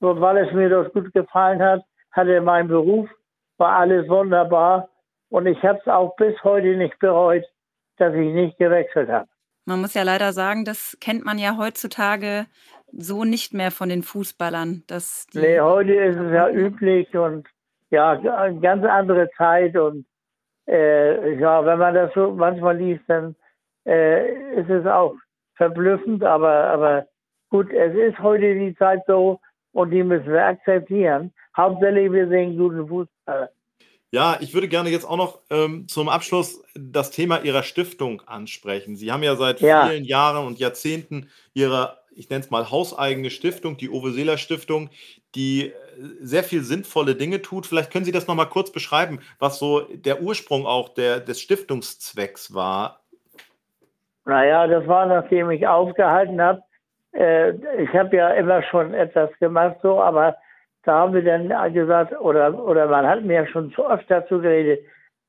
weil 0.00 0.46
es 0.46 0.52
mir 0.52 0.68
das 0.68 0.92
gut 0.92 1.12
gefallen 1.12 1.62
hat, 1.62 1.84
hatte 2.12 2.40
mein 2.40 2.68
Beruf, 2.68 3.08
war 3.58 3.76
alles 3.76 4.08
wunderbar 4.08 4.88
und 5.28 5.46
ich 5.46 5.62
habe 5.62 5.78
es 5.78 5.88
auch 5.88 6.16
bis 6.16 6.34
heute 6.44 6.76
nicht 6.76 6.98
bereut, 6.98 7.44
dass 7.96 8.14
ich 8.14 8.32
nicht 8.32 8.58
gewechselt 8.58 9.08
habe. 9.08 9.28
Man 9.64 9.80
muss 9.80 9.94
ja 9.94 10.02
leider 10.02 10.32
sagen, 10.32 10.64
das 10.64 10.96
kennt 11.00 11.24
man 11.24 11.38
ja 11.38 11.56
heutzutage 11.56 12.46
so 12.92 13.24
nicht 13.24 13.54
mehr 13.54 13.70
von 13.70 13.88
den 13.88 14.02
Fußballern. 14.02 14.82
Dass 14.86 15.26
nee, 15.34 15.60
heute 15.60 15.92
ist 15.92 16.16
es 16.16 16.32
ja 16.32 16.48
üblich 16.50 17.14
und 17.16 17.46
ja, 17.90 18.12
eine 18.12 18.60
ganz 18.60 18.84
andere 18.84 19.30
Zeit 19.36 19.76
und 19.76 20.06
äh, 20.66 21.38
ja, 21.38 21.64
wenn 21.64 21.78
man 21.78 21.94
das 21.94 22.12
so 22.14 22.32
manchmal 22.32 22.76
liest, 22.76 23.04
dann 23.08 23.36
äh, 23.86 24.60
ist 24.60 24.70
es 24.70 24.86
auch 24.86 25.14
verblüffend, 25.56 26.24
aber, 26.24 26.52
aber 26.70 27.06
gut, 27.50 27.70
es 27.70 27.94
ist 27.94 28.18
heute 28.18 28.54
die 28.54 28.74
Zeit 28.76 29.02
so 29.06 29.40
und 29.72 29.90
die 29.90 30.02
müssen 30.02 30.32
wir 30.32 30.44
akzeptieren. 30.44 31.32
Hauptsächlich 31.56 32.10
wir 32.12 32.28
sehen 32.28 32.56
guten 32.56 32.88
Fußball. 32.88 33.50
Ja, 34.14 34.36
ich 34.40 34.52
würde 34.52 34.68
gerne 34.68 34.90
jetzt 34.90 35.08
auch 35.08 35.16
noch 35.16 35.38
ähm, 35.48 35.88
zum 35.88 36.10
Abschluss 36.10 36.62
das 36.74 37.10
Thema 37.10 37.40
Ihrer 37.42 37.62
Stiftung 37.62 38.20
ansprechen. 38.26 38.94
Sie 38.94 39.10
haben 39.10 39.22
ja 39.22 39.36
seit 39.36 39.60
ja. 39.62 39.86
vielen 39.86 40.04
Jahren 40.04 40.46
und 40.46 40.58
Jahrzehnten 40.58 41.30
Ihre, 41.54 41.96
ich 42.14 42.28
nenne 42.28 42.44
es 42.44 42.50
mal, 42.50 42.70
hauseigene 42.70 43.30
Stiftung, 43.30 43.78
die 43.78 43.88
Uwe 43.88 44.10
Seeler 44.10 44.36
Stiftung, 44.36 44.90
die 45.34 45.68
äh, 45.68 45.72
sehr 46.20 46.44
viel 46.44 46.60
sinnvolle 46.62 47.14
Dinge 47.14 47.40
tut. 47.40 47.66
Vielleicht 47.66 47.90
können 47.90 48.04
Sie 48.04 48.12
das 48.12 48.26
noch 48.26 48.34
mal 48.34 48.44
kurz 48.44 48.70
beschreiben, 48.70 49.20
was 49.38 49.58
so 49.58 49.80
der 49.80 50.20
Ursprung 50.20 50.66
auch 50.66 50.90
der, 50.90 51.18
des 51.20 51.40
Stiftungszwecks 51.40 52.52
war. 52.52 53.00
Naja, 54.26 54.66
das 54.66 54.86
war, 54.86 55.06
nachdem 55.06 55.50
ich 55.50 55.66
aufgehalten 55.66 56.38
habe. 56.38 56.62
Äh, 57.12 57.52
ich 57.82 57.94
habe 57.94 58.14
ja 58.14 58.28
immer 58.34 58.62
schon 58.64 58.92
etwas 58.92 59.30
gemacht, 59.38 59.76
so, 59.82 60.02
aber 60.02 60.36
da 60.84 60.98
haben 60.98 61.14
wir 61.14 61.22
dann 61.22 61.72
gesagt, 61.72 62.18
oder, 62.20 62.64
oder 62.64 62.86
man 62.88 63.06
hat 63.06 63.22
mir 63.22 63.46
schon 63.46 63.72
zu 63.72 63.84
oft 63.86 64.10
dazu 64.10 64.40
geredet, 64.40 64.80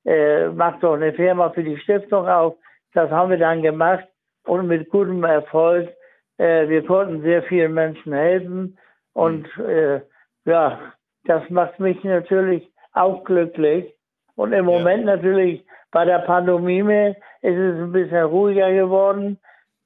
äh, 0.06 0.48
mach 0.48 0.80
doch 0.80 0.96
eine 0.96 1.14
Firma 1.14 1.50
für 1.52 1.64
die 1.64 1.78
Stiftung 1.78 2.28
auf. 2.28 2.56
Das 2.94 3.10
haben 3.10 3.32
wir 3.32 3.38
dann 3.38 3.62
gemacht 3.62 4.08
und 4.46 4.68
mit 4.68 4.90
gutem 4.90 5.24
Erfolg. 5.24 5.90
Äh, 6.38 6.68
wir 6.68 6.86
konnten 6.86 7.22
sehr 7.22 7.44
vielen 7.44 7.74
Menschen 7.74 8.14
helfen 8.14 8.78
und 9.14 9.48
äh, 9.60 10.02
ja, 10.46 10.80
das 11.26 11.50
macht 11.50 11.80
mich 11.80 12.04
natürlich 12.04 12.70
auch 12.94 13.24
glücklich. 13.24 13.94
Und 14.36 14.52
im 14.54 14.68
ja. 14.68 14.78
Moment 14.78 15.06
natürlich 15.06 15.66
bei 15.92 16.06
der 16.06 16.20
Pandemie 16.20 17.16
ist 17.42 17.58
es 17.58 17.80
ein 17.80 17.92
bisschen 17.92 18.24
ruhiger 18.24 18.72
geworden. 18.74 19.40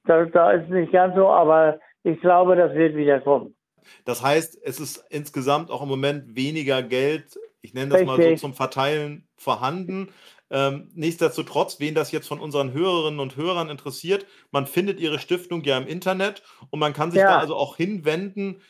Da, 0.06 0.23
da 0.25 0.51
ist 0.51 0.69
nicht 0.69 0.93
ganz 0.93 1.15
so, 1.15 1.27
aber 1.27 1.80
ich 2.03 2.19
glaube, 2.21 2.56
das 2.56 2.73
wird 2.73 2.95
wieder 2.95 3.19
kommen. 3.19 3.57
Das 4.06 4.21
heißt, 4.21 4.60
es 4.63 4.80
ist 4.80 5.06
insgesamt 5.10 5.71
auch 5.71 5.82
im 5.82 5.89
Moment 5.89 6.36
weniger 6.36 6.84
Geld, 6.84 7.39
ich 7.62 7.73
nenne 7.73 7.89
das 7.89 8.02
Richtig. 8.02 8.17
mal 8.17 8.30
so 8.30 8.36
zum 8.36 8.54
Verteilen 8.54 9.28
vorhanden. 9.36 10.10
Ähm, 10.50 10.89
nichtsdestotrotz, 10.93 11.80
wen 11.80 11.93
das 11.93 12.12
jetzt 12.12 12.28
von 12.28 12.39
unseren 12.39 12.71
Hörerinnen 12.73 13.19
und 13.19 13.36
Hörern 13.36 13.69
interessiert, 13.69 14.26
man 14.52 14.65
findet 14.65 15.00
ihre 15.00 15.19
Stiftung 15.19 15.63
ja 15.63 15.78
im 15.78 15.88
Internet 15.88 16.43
und 16.69 16.80
man 16.80 16.93
kann 16.93 17.12
sich 17.12 17.19
ja. 17.19 17.28
da 17.28 17.39
also 17.39 17.56
auch 17.56 17.76
hinwenden. 17.76 18.62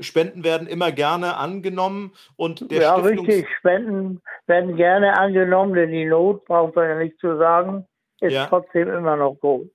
Spenden 0.00 0.42
werden 0.42 0.66
immer 0.66 0.90
gerne 0.90 1.36
angenommen 1.36 2.12
und 2.36 2.70
der 2.70 2.82
Ja, 2.82 2.98
Stiftungs 2.98 3.28
richtig, 3.28 3.46
Spenden 3.58 4.20
werden 4.46 4.76
gerne 4.76 5.18
angenommen, 5.18 5.74
denn 5.74 5.92
die 5.92 6.06
Not, 6.06 6.44
braucht 6.46 6.74
man 6.74 6.88
ja 6.88 6.98
nicht 6.98 7.18
zu 7.20 7.36
sagen, 7.36 7.86
ist 8.20 8.32
ja. 8.32 8.46
trotzdem 8.46 8.88
immer 8.88 9.16
noch 9.16 9.34
groß. 9.34 9.66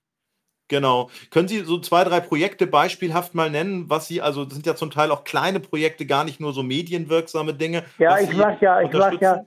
Genau. 0.72 1.10
Können 1.32 1.50
Sie 1.50 1.60
so 1.60 1.80
zwei, 1.80 2.06
drei 2.06 2.22
Projekte 2.22 2.66
beispielhaft 2.66 3.36
mal 3.36 3.50
nennen, 3.50 3.90
was 3.90 4.08
Sie, 4.08 4.22
also 4.22 4.46
das 4.46 4.54
sind 4.54 4.66
ja 4.66 4.74
zum 4.74 4.90
Teil 4.90 5.12
auch 5.12 5.26
kleine 5.26 5.60
Projekte, 5.60 6.06
gar 6.06 6.24
nicht 6.24 6.40
nur 6.40 6.54
so 6.54 6.64
medienwirksame 6.64 7.54
Dinge. 7.54 7.84
Ja, 7.98 8.18
ich 8.18 8.34
mache 8.34 8.58
ja, 8.62 8.82
ich 8.82 8.94
mache 8.94 9.18
ja, 9.20 9.46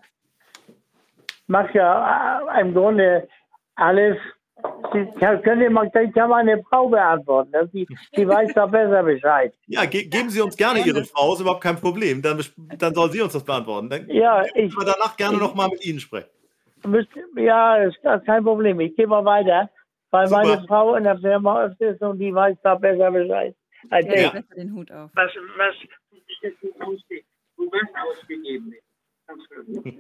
mach 1.47 1.75
ja 1.75 2.43
äh, 2.55 2.61
im 2.61 2.75
Grunde 2.75 3.27
alles. 3.75 4.19
Sie 4.93 5.07
können 5.43 5.73
mal, 5.73 5.87
ich 5.87 6.15
kann 6.15 6.29
meine 6.29 6.63
Frau 6.69 6.89
beantworten. 6.89 7.53
Die, 7.73 7.87
die 8.15 8.29
weiß 8.29 8.53
da 8.55 8.67
besser 8.67 9.03
Bescheid. 9.03 9.55
Ja, 9.67 9.87
ge 9.87 10.05
geben 10.05 10.29
Sie 10.29 10.43
uns 10.43 10.59
gerne 10.59 10.81
Ihre 10.81 11.05
Frau, 11.07 11.33
ist 11.33 11.41
überhaupt 11.41 11.63
kein 11.63 11.77
Problem. 11.77 12.21
Dann, 12.21 12.39
dann 12.79 12.95
soll 12.95 13.11
sie 13.13 13.23
uns 13.23 13.33
das 13.33 13.45
beantworten. 13.45 13.89
Dann 13.89 14.11
ja, 14.11 14.43
ich. 14.55 14.77
wir 14.77 14.85
danach 14.85 15.17
gerne 15.17 15.39
nochmal 15.39 15.71
mit 15.71 15.87
Ihnen 15.87 16.01
sprechen. 16.01 16.29
Müsst, 16.87 17.09
ja, 17.35 17.77
ist 17.77 17.97
kein 18.27 18.45
Problem. 18.45 18.79
Ich 18.81 18.95
gehe 18.95 19.07
mal 19.07 19.25
weiter 19.25 19.71
weil 20.14 20.29
Super. 20.29 20.42
meine 20.44 20.66
Frau 20.68 20.94
in 20.94 21.03
der 21.03 21.18
Firma 21.18 21.64
ist 21.64 22.00
und 22.00 22.20
die 22.20 22.33
weiß 22.33 22.57
da 22.62 22.77
besser 22.77 23.11
Bescheid. 23.11 23.57
Als 23.90 24.07
ja, 24.07 24.33
ich. 24.37 24.44
den 24.57 24.72
Hut 24.72 24.90
auf. 24.92 25.11
Was, 25.14 25.33
was 25.57 25.74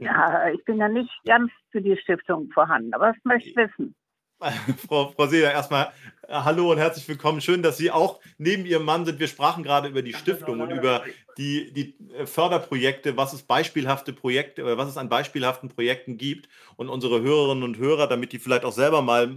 Ja, 0.00 0.48
ich 0.50 0.64
bin 0.64 0.78
ja 0.78 0.88
nicht 0.88 1.10
ganz 1.24 1.50
für 1.72 1.82
die 1.82 1.96
Stiftung 1.96 2.48
vorhanden, 2.52 2.94
aber 2.94 3.08
das 3.08 3.16
möchte 3.24 3.50
ich 3.50 3.56
wissen. 3.56 3.96
Frau, 4.86 5.08
Frau 5.08 5.26
Seeler, 5.26 5.52
erstmal 5.52 5.90
hallo 6.28 6.72
und 6.72 6.78
herzlich 6.78 7.08
willkommen. 7.08 7.40
Schön, 7.40 7.62
dass 7.62 7.76
Sie 7.76 7.90
auch 7.90 8.20
neben 8.38 8.66
Ihrem 8.66 8.84
Mann 8.84 9.04
sind. 9.04 9.20
Wir 9.20 9.28
sprachen 9.28 9.62
gerade 9.62 9.88
über 9.88 10.02
die 10.02 10.12
Stiftung 10.12 10.60
und 10.60 10.70
über 10.70 11.02
die, 11.38 11.72
die 11.72 11.94
äh, 12.14 12.26
Förderprojekte, 12.26 13.16
was 13.16 13.32
es 13.32 13.42
beispielhafte 13.42 14.12
Projekte 14.12 14.62
oder 14.64 14.78
was 14.78 14.88
es 14.88 14.96
an 14.96 15.08
beispielhaften 15.08 15.68
Projekten 15.68 16.16
gibt. 16.16 16.48
Und 16.76 16.88
unsere 16.88 17.22
Hörerinnen 17.22 17.64
und 17.64 17.78
Hörer, 17.78 18.06
damit 18.06 18.32
die 18.32 18.38
vielleicht 18.38 18.64
auch 18.64 18.72
selber 18.72 19.02
mal 19.02 19.30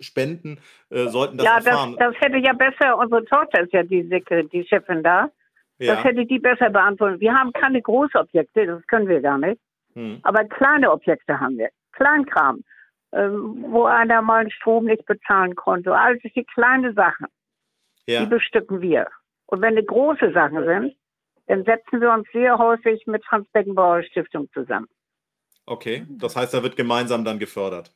spenden, 0.00 0.58
äh, 0.90 1.06
sollten 1.06 1.38
das 1.38 1.46
ja, 1.46 1.56
erfahren. 1.56 1.96
Das, 1.98 2.12
das 2.12 2.20
hätte 2.20 2.38
ja 2.38 2.52
besser, 2.52 2.98
unsere 2.98 3.24
Tochter 3.24 3.62
ist 3.62 3.72
ja 3.72 3.82
die, 3.82 4.08
die 4.08 4.64
Chefin 4.66 5.02
da. 5.02 5.30
Ja. 5.78 5.96
Das 5.96 6.04
hätte 6.04 6.24
die 6.26 6.38
besser 6.38 6.70
beantwortet. 6.70 7.20
Wir 7.20 7.34
haben 7.34 7.52
keine 7.52 7.82
Großobjekte, 7.82 8.66
das 8.66 8.86
können 8.86 9.08
wir 9.08 9.20
gar 9.20 9.38
nicht. 9.38 9.60
Hm. 9.94 10.20
Aber 10.22 10.44
kleine 10.44 10.90
Objekte 10.90 11.38
haben 11.38 11.58
wir. 11.58 11.70
Kleinkram. 11.92 12.62
Ähm, 13.12 13.66
wo 13.68 13.84
einer 13.84 14.22
mal 14.22 14.50
Strom 14.50 14.86
nicht 14.86 15.04
bezahlen 15.04 15.54
konnte. 15.54 15.94
All 15.94 16.18
solche 16.22 16.44
kleine 16.44 16.94
Sachen, 16.94 17.26
ja. 18.06 18.20
die 18.20 18.26
bestücken 18.26 18.80
wir. 18.80 19.06
Und 19.46 19.60
wenn 19.60 19.76
es 19.76 19.86
große 19.86 20.32
Sachen 20.32 20.64
sind, 20.64 20.96
dann 21.46 21.64
setzen 21.64 22.00
wir 22.00 22.10
uns 22.10 22.26
sehr 22.32 22.56
häufig 22.56 23.06
mit 23.06 23.22
Franz 23.26 23.46
Beckenbauer 23.52 24.02
Stiftung 24.04 24.48
zusammen. 24.52 24.88
Okay, 25.66 26.06
das 26.08 26.36
heißt, 26.36 26.54
da 26.54 26.62
wird 26.62 26.76
gemeinsam 26.76 27.22
dann 27.22 27.38
gefördert. 27.38 27.94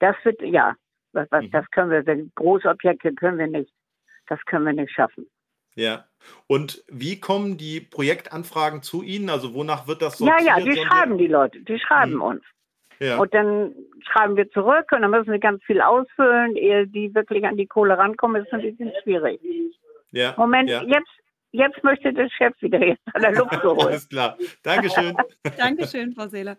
Das 0.00 0.16
wird, 0.24 0.42
ja, 0.42 0.74
das, 1.12 1.30
mhm. 1.30 1.50
das 1.50 1.64
können 1.70 1.90
wir, 1.90 2.04
wenn 2.04 2.30
Großobjekte 2.34 3.14
können 3.14 3.38
wir 3.38 3.46
nicht, 3.46 3.72
das 4.26 4.38
können 4.44 4.66
wir 4.66 4.74
nicht 4.74 4.92
schaffen. 4.92 5.26
Ja. 5.76 6.04
Und 6.46 6.84
wie 6.88 7.20
kommen 7.20 7.56
die 7.56 7.80
Projektanfragen 7.80 8.82
zu 8.82 9.02
Ihnen? 9.02 9.30
Also 9.30 9.54
wonach 9.54 9.86
wird 9.86 10.02
das 10.02 10.18
so? 10.18 10.26
Ja, 10.26 10.40
ja, 10.40 10.60
die 10.60 10.76
schreiben 10.76 11.16
die 11.16 11.28
Leute, 11.28 11.60
die 11.60 11.78
schreiben 11.78 12.16
mhm. 12.16 12.22
uns. 12.22 12.42
Ja. 13.00 13.18
Und 13.18 13.32
dann 13.34 13.74
schreiben 14.00 14.36
wir 14.36 14.50
zurück 14.50 14.86
und 14.92 15.02
dann 15.02 15.10
müssen 15.10 15.30
wir 15.30 15.38
ganz 15.38 15.62
viel 15.64 15.80
ausfüllen, 15.80 16.56
ehe 16.56 16.86
die 16.86 17.14
wirklich 17.14 17.44
an 17.44 17.56
die 17.56 17.66
Kohle 17.66 17.96
rankommen. 17.96 18.42
Das 18.42 18.46
ist 18.46 18.54
ein 18.54 18.62
bisschen 18.62 18.92
schwierig. 19.02 19.40
Ja. 20.10 20.34
Moment, 20.36 20.68
ja. 20.68 20.82
jetzt 20.82 21.10
jetzt 21.50 21.82
möchte 21.82 22.12
der 22.12 22.28
Chef 22.30 22.54
wieder 22.60 22.84
jetzt 22.84 23.02
an 23.14 23.22
der 23.22 23.32
Luft 23.32 23.62
holen. 23.62 23.80
Alles 23.80 24.08
klar. 24.08 24.36
Dankeschön. 24.62 25.16
Dankeschön, 25.58 26.14
Frau 26.14 26.26
Seeler. 26.28 26.56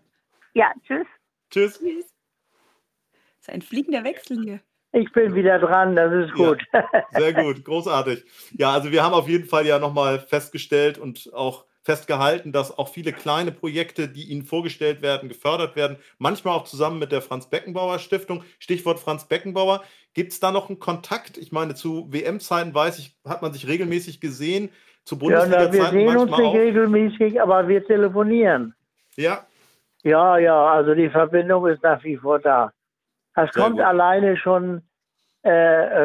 Ja, 0.53 0.71
tschüss. 0.85 1.07
Tschüss. 1.49 1.79
tschüss. 1.79 2.15
Das 3.39 3.47
ist 3.47 3.53
ein 3.53 3.61
fliegender 3.61 4.03
Wechsel 4.03 4.41
hier. 4.43 4.59
Ich 4.91 5.11
bin 5.11 5.35
wieder 5.35 5.59
dran, 5.59 5.95
das 5.95 6.11
ist 6.11 6.33
gut. 6.33 6.63
Ja, 6.73 6.83
sehr 7.11 7.33
gut, 7.33 7.63
großartig. 7.63 8.25
Ja, 8.53 8.71
also 8.71 8.91
wir 8.91 9.03
haben 9.03 9.13
auf 9.13 9.27
jeden 9.27 9.45
Fall 9.45 9.67
ja 9.67 9.77
nochmal 9.77 10.19
festgestellt 10.19 10.97
und 10.97 11.31
auch 11.33 11.65
festgehalten, 11.83 12.51
dass 12.51 12.77
auch 12.77 12.89
viele 12.89 13.13
kleine 13.13 13.51
Projekte, 13.51 14.07
die 14.07 14.23
Ihnen 14.23 14.43
vorgestellt 14.43 15.01
werden, 15.01 15.29
gefördert 15.29 15.75
werden, 15.75 15.97
manchmal 16.17 16.55
auch 16.55 16.65
zusammen 16.65 16.99
mit 16.99 17.11
der 17.11 17.21
Franz 17.21 17.49
Beckenbauer 17.49 17.99
Stiftung. 17.99 18.43
Stichwort 18.59 18.99
Franz 18.99 19.27
Beckenbauer. 19.27 19.83
Gibt 20.13 20.31
es 20.31 20.39
da 20.39 20.51
noch 20.51 20.69
einen 20.69 20.79
Kontakt? 20.79 21.37
Ich 21.37 21.51
meine, 21.51 21.75
zu 21.75 22.11
WM-Zeiten 22.11 22.73
weiß 22.73 22.99
ich, 22.99 23.17
hat 23.27 23.41
man 23.41 23.53
sich 23.53 23.67
regelmäßig 23.67 24.19
gesehen. 24.19 24.69
Zu 25.05 25.17
Bundesliga-Zeiten 25.17 25.75
ja, 25.77 25.91
wir 25.91 25.91
sehen 25.91 26.17
uns 26.17 26.31
nicht 26.31 26.39
auch. 26.39 26.55
regelmäßig, 26.55 27.41
aber 27.41 27.67
wir 27.67 27.85
telefonieren. 27.85 28.75
Ja. 29.15 29.45
Ja, 30.03 30.37
ja, 30.37 30.65
also 30.65 30.93
die 30.93 31.09
Verbindung 31.09 31.67
ist 31.67 31.83
nach 31.83 32.03
wie 32.03 32.17
vor 32.17 32.39
da. 32.39 32.71
Das 33.35 33.49
Sehr 33.53 33.63
kommt 33.63 33.77
gut. 33.77 33.85
alleine 33.85 34.37
schon, 34.37 34.81
äh, 35.43 35.49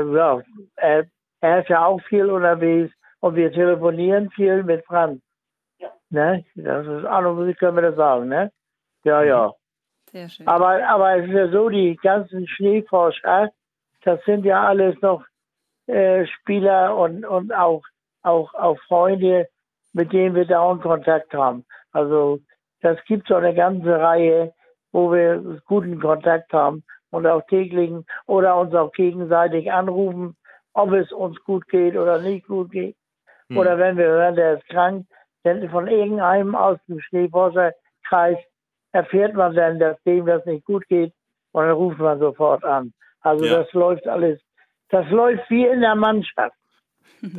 äh, 0.01 0.15
ja, 0.15 0.41
er, 0.77 1.07
er 1.41 1.61
ist 1.61 1.69
ja 1.69 1.85
auch 1.85 2.01
viel 2.09 2.31
unterwegs 2.31 2.93
und 3.21 3.37
wir 3.37 3.53
telefonieren 3.53 4.31
viel 4.31 4.63
mit 4.63 4.85
Franz. 4.87 5.21
Ne? 6.11 6.45
Das 6.55 6.87
ist 6.87 7.05
wie 7.05 7.55
können 7.55 7.77
wir 7.77 7.83
das 7.83 7.97
sagen, 7.97 8.29
ne? 8.29 8.53
Ja, 9.05 9.23
ja. 9.23 9.53
Sehr 10.11 10.29
schön. 10.29 10.47
Aber, 10.47 10.87
aber 10.87 11.17
es 11.17 11.27
ist 11.27 11.35
ja 11.35 11.49
so, 11.49 11.69
die 11.69 11.97
ganzen 11.97 12.47
Schneeforscher, 12.47 13.51
das 14.05 14.25
sind 14.25 14.45
ja 14.45 14.67
alles 14.67 15.01
noch 15.01 15.25
äh, 15.87 16.27
Spieler 16.27 16.97
und, 16.97 17.25
und 17.25 17.53
auch, 17.53 17.83
auch, 18.23 18.55
auch 18.55 18.79
Freunde, 18.87 19.49
mit 19.93 20.13
denen 20.13 20.35
wir 20.35 20.45
dauernd 20.45 20.83
Kontakt 20.83 21.35
haben. 21.35 21.65
Also 21.93 22.41
das 22.81 22.99
gibt 23.07 23.29
so 23.29 23.37
eine 23.37 23.55
ganze 23.55 23.99
Reihe, 23.99 24.53
wo 24.93 25.13
wir 25.13 25.61
guten 25.67 26.01
Kontakt 26.01 26.53
haben 26.53 26.85
und 27.11 27.27
auch 27.27 27.43
täglichen 27.47 28.07
oder 28.27 28.57
uns 28.57 28.75
auch 28.75 28.93
gegenseitig 28.93 29.73
anrufen, 29.73 30.37
ob 30.73 30.93
es 30.93 31.13
uns 31.13 31.43
gut 31.45 31.67
geht 31.69 31.97
oder 31.97 32.21
nicht 32.21 32.47
gut 32.47 32.73
geht. 32.73 32.97
Hm. 33.49 33.59
Oder 33.59 33.79
wenn 33.79 33.97
wir 33.97 34.07
hören, 34.07 34.37
der 34.37 34.55
ist 34.55 34.69
krank, 34.69 35.07
denn 35.45 35.69
von 35.71 35.87
irgendeinem 35.87 36.55
aus 36.55 36.79
dem 36.89 37.01
Schneeforscherkreis 37.01 38.39
erfährt 38.93 39.35
man 39.35 39.55
dann, 39.55 39.79
dass 39.79 39.97
dem 40.05 40.27
das 40.27 40.45
nicht 40.47 40.65
gut 40.65 40.87
geht 40.89 41.13
und 41.53 41.65
dann 41.65 41.73
ruft 41.73 41.99
man 41.99 42.19
sofort 42.19 42.65
an. 42.65 42.93
Also 43.21 43.45
ja. 43.45 43.63
das 43.63 43.73
läuft 43.73 44.07
alles, 44.07 44.41
das 44.91 45.09
läuft 45.11 45.49
wie 45.51 45.67
in 45.67 45.81
der 45.81 45.95
Mannschaft. 45.95 46.57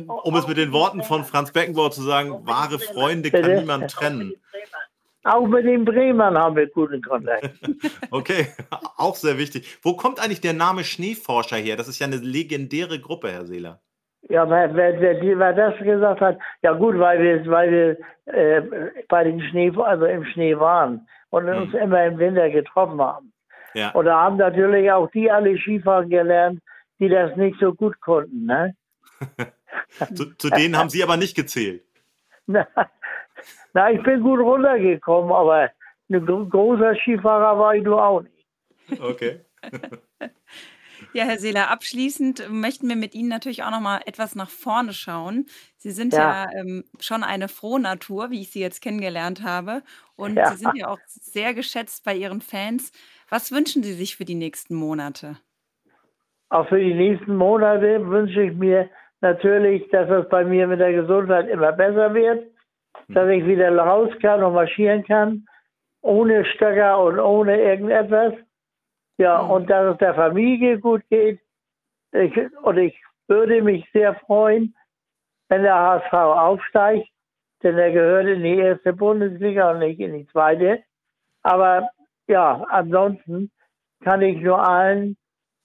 Um 0.06 0.34
es 0.34 0.48
mit 0.48 0.56
den 0.56 0.72
Worten 0.72 1.02
von 1.02 1.24
Franz 1.24 1.52
Beckenbauer 1.52 1.92
zu 1.92 2.02
sagen, 2.02 2.46
wahre 2.46 2.78
Freunde 2.78 3.30
kann 3.30 3.54
niemand 3.54 3.90
trennen. 3.90 4.34
Auch 5.22 5.46
mit 5.46 5.64
den 5.64 5.84
Bremern 5.84 6.38
haben 6.38 6.54
wir 6.54 6.68
guten 6.68 7.02
Kontakt. 7.02 7.50
okay, 8.12 8.46
auch 8.96 9.16
sehr 9.16 9.38
wichtig. 9.38 9.78
Wo 9.82 9.94
kommt 9.94 10.20
eigentlich 10.20 10.40
der 10.40 10.52
Name 10.52 10.84
Schneeforscher 10.84 11.56
her? 11.56 11.76
Das 11.76 11.88
ist 11.88 11.98
ja 11.98 12.06
eine 12.06 12.16
legendäre 12.16 13.00
Gruppe, 13.00 13.32
Herr 13.32 13.44
Seeler. 13.44 13.80
Ja, 14.28 14.48
wer, 14.48 14.74
wer, 14.74 15.00
wer, 15.00 15.38
wer 15.38 15.52
das 15.52 15.78
gesagt 15.78 16.20
hat, 16.20 16.38
ja 16.62 16.72
gut, 16.72 16.98
weil 16.98 17.22
wir, 17.22 17.46
weil 17.46 17.70
wir 17.70 18.34
äh, 18.34 18.62
bei 19.08 19.24
den 19.24 19.40
Schnee, 19.40 19.72
also 19.76 20.04
im 20.06 20.24
Schnee 20.24 20.58
waren 20.58 21.06
und 21.30 21.48
uns 21.48 21.72
hm. 21.72 21.80
immer 21.80 22.04
im 22.06 22.18
Winter 22.18 22.50
getroffen 22.50 23.00
haben. 23.00 23.32
Ja. 23.74 23.90
Und 23.90 24.06
da 24.06 24.22
haben 24.22 24.36
natürlich 24.36 24.90
auch 24.90 25.10
die 25.10 25.30
alle 25.30 25.56
Skifahren 25.58 26.08
gelernt, 26.08 26.60
die 26.98 27.08
das 27.08 27.36
nicht 27.36 27.58
so 27.60 27.72
gut 27.74 28.00
konnten. 28.00 28.46
Ne? 28.46 28.74
zu, 30.14 30.34
zu, 30.36 30.50
denen 30.50 30.76
haben 30.76 30.88
Sie 30.88 31.02
aber 31.02 31.16
nicht 31.16 31.36
gezählt. 31.36 31.82
Na, 32.46 32.66
na, 33.74 33.90
ich 33.90 34.02
bin 34.04 34.22
gut 34.22 34.38
runtergekommen, 34.38 35.32
aber 35.32 35.70
ein 36.08 36.48
großer 36.48 36.94
Skifahrer 36.94 37.58
war 37.58 37.74
ich 37.74 37.82
nur 37.82 38.02
auch 38.02 38.22
nicht. 38.22 39.00
Okay. 39.00 39.40
Ja, 41.12 41.24
Herr 41.24 41.38
Seeler, 41.38 41.70
abschließend 41.70 42.48
möchten 42.50 42.88
wir 42.88 42.96
mit 42.96 43.14
Ihnen 43.14 43.28
natürlich 43.28 43.62
auch 43.62 43.70
noch 43.70 43.80
mal 43.80 44.00
etwas 44.06 44.34
nach 44.34 44.50
vorne 44.50 44.92
schauen. 44.92 45.46
Sie 45.76 45.90
sind 45.90 46.12
ja, 46.12 46.44
ja 46.44 46.60
ähm, 46.60 46.84
schon 47.00 47.22
eine 47.22 47.48
frohe 47.48 47.80
Natur, 47.80 48.30
wie 48.30 48.40
ich 48.40 48.50
Sie 48.50 48.60
jetzt 48.60 48.82
kennengelernt 48.82 49.42
habe. 49.42 49.82
Und 50.16 50.36
ja. 50.36 50.50
Sie 50.50 50.56
sind 50.56 50.76
ja 50.76 50.88
auch 50.88 50.98
sehr 51.06 51.54
geschätzt 51.54 52.04
bei 52.04 52.14
Ihren 52.14 52.40
Fans. 52.40 52.92
Was 53.28 53.52
wünschen 53.52 53.82
Sie 53.82 53.92
sich 53.92 54.16
für 54.16 54.24
die 54.24 54.34
nächsten 54.34 54.74
Monate? 54.74 55.36
Auch 56.48 56.68
für 56.68 56.78
die 56.78 56.94
nächsten 56.94 57.36
Monate 57.36 58.06
wünsche 58.06 58.42
ich 58.42 58.54
mir 58.54 58.88
natürlich, 59.20 59.88
dass 59.90 60.08
es 60.10 60.28
bei 60.28 60.44
mir 60.44 60.66
mit 60.66 60.80
der 60.80 60.92
Gesundheit 60.92 61.48
immer 61.48 61.72
besser 61.72 62.14
wird, 62.14 62.46
dass 63.08 63.28
ich 63.30 63.44
wieder 63.46 63.76
raus 63.76 64.10
kann 64.20 64.42
und 64.42 64.54
marschieren 64.54 65.04
kann, 65.04 65.46
ohne 66.02 66.44
Stöcker 66.44 67.02
und 67.02 67.18
ohne 67.18 67.60
irgendetwas. 67.60 68.34
Ja, 69.18 69.42
mhm. 69.42 69.50
und 69.50 69.70
dass 69.70 69.92
es 69.92 69.98
der 69.98 70.14
Familie 70.14 70.78
gut 70.78 71.02
geht. 71.08 71.40
Ich, 72.12 72.32
und 72.62 72.78
ich 72.78 72.94
würde 73.28 73.62
mich 73.62 73.88
sehr 73.92 74.14
freuen, 74.14 74.74
wenn 75.48 75.62
der 75.62 75.74
HSV 75.74 76.12
aufsteigt, 76.12 77.08
denn 77.62 77.78
er 77.78 77.92
gehört 77.92 78.26
in 78.26 78.42
die 78.42 78.56
erste 78.56 78.92
Bundesliga 78.92 79.70
und 79.70 79.80
nicht 79.80 80.00
in 80.00 80.12
die 80.12 80.26
zweite. 80.28 80.82
Aber 81.42 81.88
ja, 82.26 82.64
ansonsten 82.70 83.50
kann 84.02 84.22
ich 84.22 84.40
nur 84.40 84.66
allen 84.66 85.16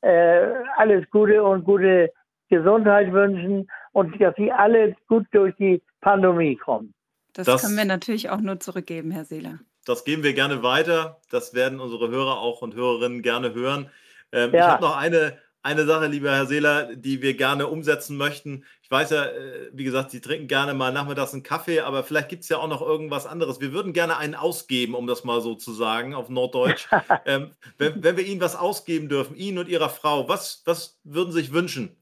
äh, 0.01 0.47
alles 0.77 1.09
Gute 1.09 1.43
und 1.43 1.63
gute 1.63 2.11
Gesundheit 2.49 3.11
wünschen 3.11 3.69
und 3.91 4.19
dass 4.21 4.35
sie 4.35 4.51
alle 4.51 4.95
gut 5.07 5.25
durch 5.31 5.55
die 5.57 5.81
Pandemie 6.01 6.55
kommen. 6.55 6.93
Das, 7.33 7.45
das 7.45 7.61
können 7.61 7.77
wir 7.77 7.85
natürlich 7.85 8.29
auch 8.29 8.41
nur 8.41 8.59
zurückgeben, 8.59 9.11
Herr 9.11 9.25
Seeler 9.25 9.59
das 9.85 10.03
geben 10.03 10.23
wir 10.23 10.33
gerne 10.33 10.63
weiter. 10.63 11.19
Das 11.29 11.53
werden 11.53 11.79
unsere 11.79 12.09
Hörer 12.09 12.39
auch 12.39 12.61
und 12.61 12.75
Hörerinnen 12.75 13.21
gerne 13.21 13.53
hören. 13.53 13.89
Ähm, 14.31 14.53
ja. 14.53 14.59
Ich 14.59 14.65
habe 14.65 14.83
noch 14.83 14.95
eine, 14.95 15.37
eine 15.63 15.85
Sache, 15.85 16.07
lieber 16.07 16.31
Herr 16.31 16.45
Seeler, 16.45 16.95
die 16.95 17.21
wir 17.21 17.35
gerne 17.35 17.67
umsetzen 17.67 18.17
möchten. 18.17 18.63
Ich 18.81 18.91
weiß 18.91 19.11
ja, 19.11 19.25
äh, 19.25 19.69
wie 19.73 19.83
gesagt, 19.83 20.11
Sie 20.11 20.21
trinken 20.21 20.47
gerne 20.47 20.73
mal 20.73 20.91
nachmittags 20.91 21.33
einen 21.33 21.43
Kaffee, 21.43 21.81
aber 21.81 22.03
vielleicht 22.03 22.29
gibt 22.29 22.43
es 22.43 22.49
ja 22.49 22.57
auch 22.57 22.67
noch 22.67 22.81
irgendwas 22.81 23.27
anderes. 23.27 23.61
Wir 23.61 23.73
würden 23.73 23.93
gerne 23.93 24.17
einen 24.17 24.35
ausgeben, 24.35 24.95
um 24.95 25.07
das 25.07 25.23
mal 25.23 25.41
so 25.41 25.55
zu 25.55 25.71
sagen, 25.71 26.13
auf 26.13 26.29
Norddeutsch. 26.29 26.87
ähm, 27.25 27.51
wenn, 27.77 28.03
wenn, 28.03 28.17
wir 28.17 28.25
Ihnen 28.25 28.41
was 28.41 28.55
ausgeben 28.55 29.09
dürfen, 29.09 29.35
Ihnen 29.35 29.57
und 29.57 29.67
Ihrer 29.67 29.89
Frau, 29.89 30.27
was, 30.27 30.63
was 30.65 30.99
würden 31.03 31.31
Sie 31.31 31.41
sich 31.41 31.53
wünschen? 31.53 31.95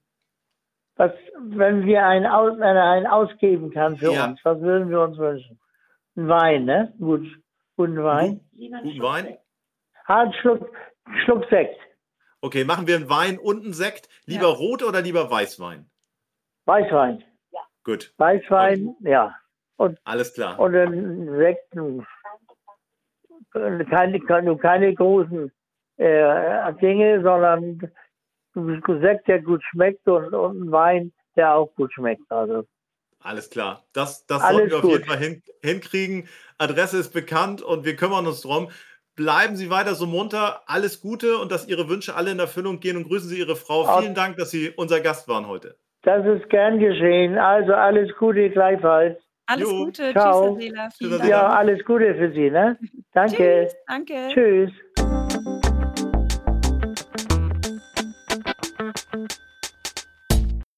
Was, 0.96 1.12
wenn 1.42 1.86
wir 1.86 2.06
einen, 2.06 2.26
aus, 2.26 2.58
wenn 2.60 2.76
einen 2.76 3.08
ausgeben 3.08 3.72
kann 3.72 3.98
für 3.98 4.12
ja. 4.12 4.26
uns, 4.26 4.40
was 4.44 4.60
würden 4.60 4.90
wir 4.90 5.02
uns 5.02 5.18
wünschen? 5.18 5.58
Ein 6.18 6.28
Wein, 6.28 6.66
ne? 6.66 6.94
Gut. 7.00 7.26
Guten 7.80 8.04
Wein. 8.04 8.42
Guten 8.52 9.02
Wein? 9.02 9.38
Ein 10.08 10.34
Schluck, 10.34 10.70
Schluck 11.24 11.46
Sekt. 11.50 11.80
Okay, 12.42 12.66
machen 12.66 12.88
wir 12.88 12.98
einen 12.98 13.10
Wein 13.10 13.40
und 13.40 13.64
einen 13.64 13.72
Sekt. 13.72 14.10
Lieber 14.26 14.50
ja. 14.50 14.54
Rot 14.54 14.84
oder 14.84 15.00
lieber 15.00 15.32
Weißwein? 15.32 15.90
Weißwein. 16.66 17.24
Ja. 17.54 17.60
Gut. 17.86 18.14
Weißwein, 18.18 18.98
okay. 19.00 19.12
ja. 19.12 19.34
Und, 19.78 19.98
Alles 20.04 20.34
klar. 20.34 20.60
Und 20.60 20.76
ein 20.76 21.38
Sekt, 21.38 21.72
keine, 23.54 24.20
keine, 24.26 24.58
keine 24.58 24.94
großen 24.94 25.50
äh, 25.96 26.74
Dinge, 26.82 27.24
sondern 27.24 27.90
ein 28.56 28.84
Sekt, 29.00 29.30
der 29.30 29.42
gut 29.42 29.64
schmeckt 29.64 30.06
und, 30.06 30.34
und 30.34 30.64
ein 30.64 30.72
Wein, 30.74 31.14
der 31.38 31.56
auch 31.56 31.74
gut 31.76 31.94
schmeckt. 31.94 32.30
Also. 32.30 32.66
Alles 33.22 33.50
klar. 33.50 33.84
Das, 33.94 34.26
das 34.26 34.42
sollten 34.42 34.70
wir 34.70 34.78
auf 34.78 34.82
gut. 34.82 34.92
jeden 34.92 35.06
Fall 35.06 35.18
hin, 35.18 35.44
hinkriegen. 35.62 36.28
Adresse 36.58 36.98
ist 36.98 37.14
bekannt 37.14 37.62
und 37.62 37.86
wir 37.86 37.96
kümmern 37.96 38.26
uns 38.28 38.42
drum. 38.42 38.70
Bleiben 39.16 39.58
Sie 39.58 39.70
weiter 39.70 39.96
so 39.96 40.06
munter. 40.06 40.62
Alles 40.66 41.02
Gute 41.02 41.38
und 41.38 41.52
dass 41.52 41.68
Ihre 41.68 41.90
Wünsche 41.90 42.16
alle 42.16 42.32
in 42.32 42.40
Erfüllung 42.40 42.80
gehen 42.80 42.96
und 42.96 43.04
grüßen 43.04 43.28
Sie 43.28 43.38
Ihre 43.38 43.58
Frau. 43.58 43.82
Auch 43.82 44.00
Vielen 44.02 44.16
Dank, 44.16 44.38
dass 44.38 44.52
Sie 44.52 44.70
unser 44.70 45.02
Gast 45.02 45.28
waren 45.28 45.48
heute. 45.48 45.76
Das 46.04 46.26
ist 46.26 46.50
gern 46.50 46.80
geschehen. 46.80 47.38
Also 47.38 47.74
alles 47.74 48.10
Gute 48.18 48.50
gleichfalls. 48.50 49.20
Alles 49.46 49.70
jo. 49.70 49.86
Gute. 49.86 50.12
Ciao. 50.12 50.58
Tschüss, 50.58 51.28
Ja, 51.28 51.48
alles 51.50 51.84
Gute 51.84 52.16
für 52.16 52.32
Sie. 52.32 52.50
Ne? 52.50 52.78
Danke. 53.14 53.68
Tschüss. 53.68 53.76
Danke. 53.88 54.30
Tschüss. 54.34 55.09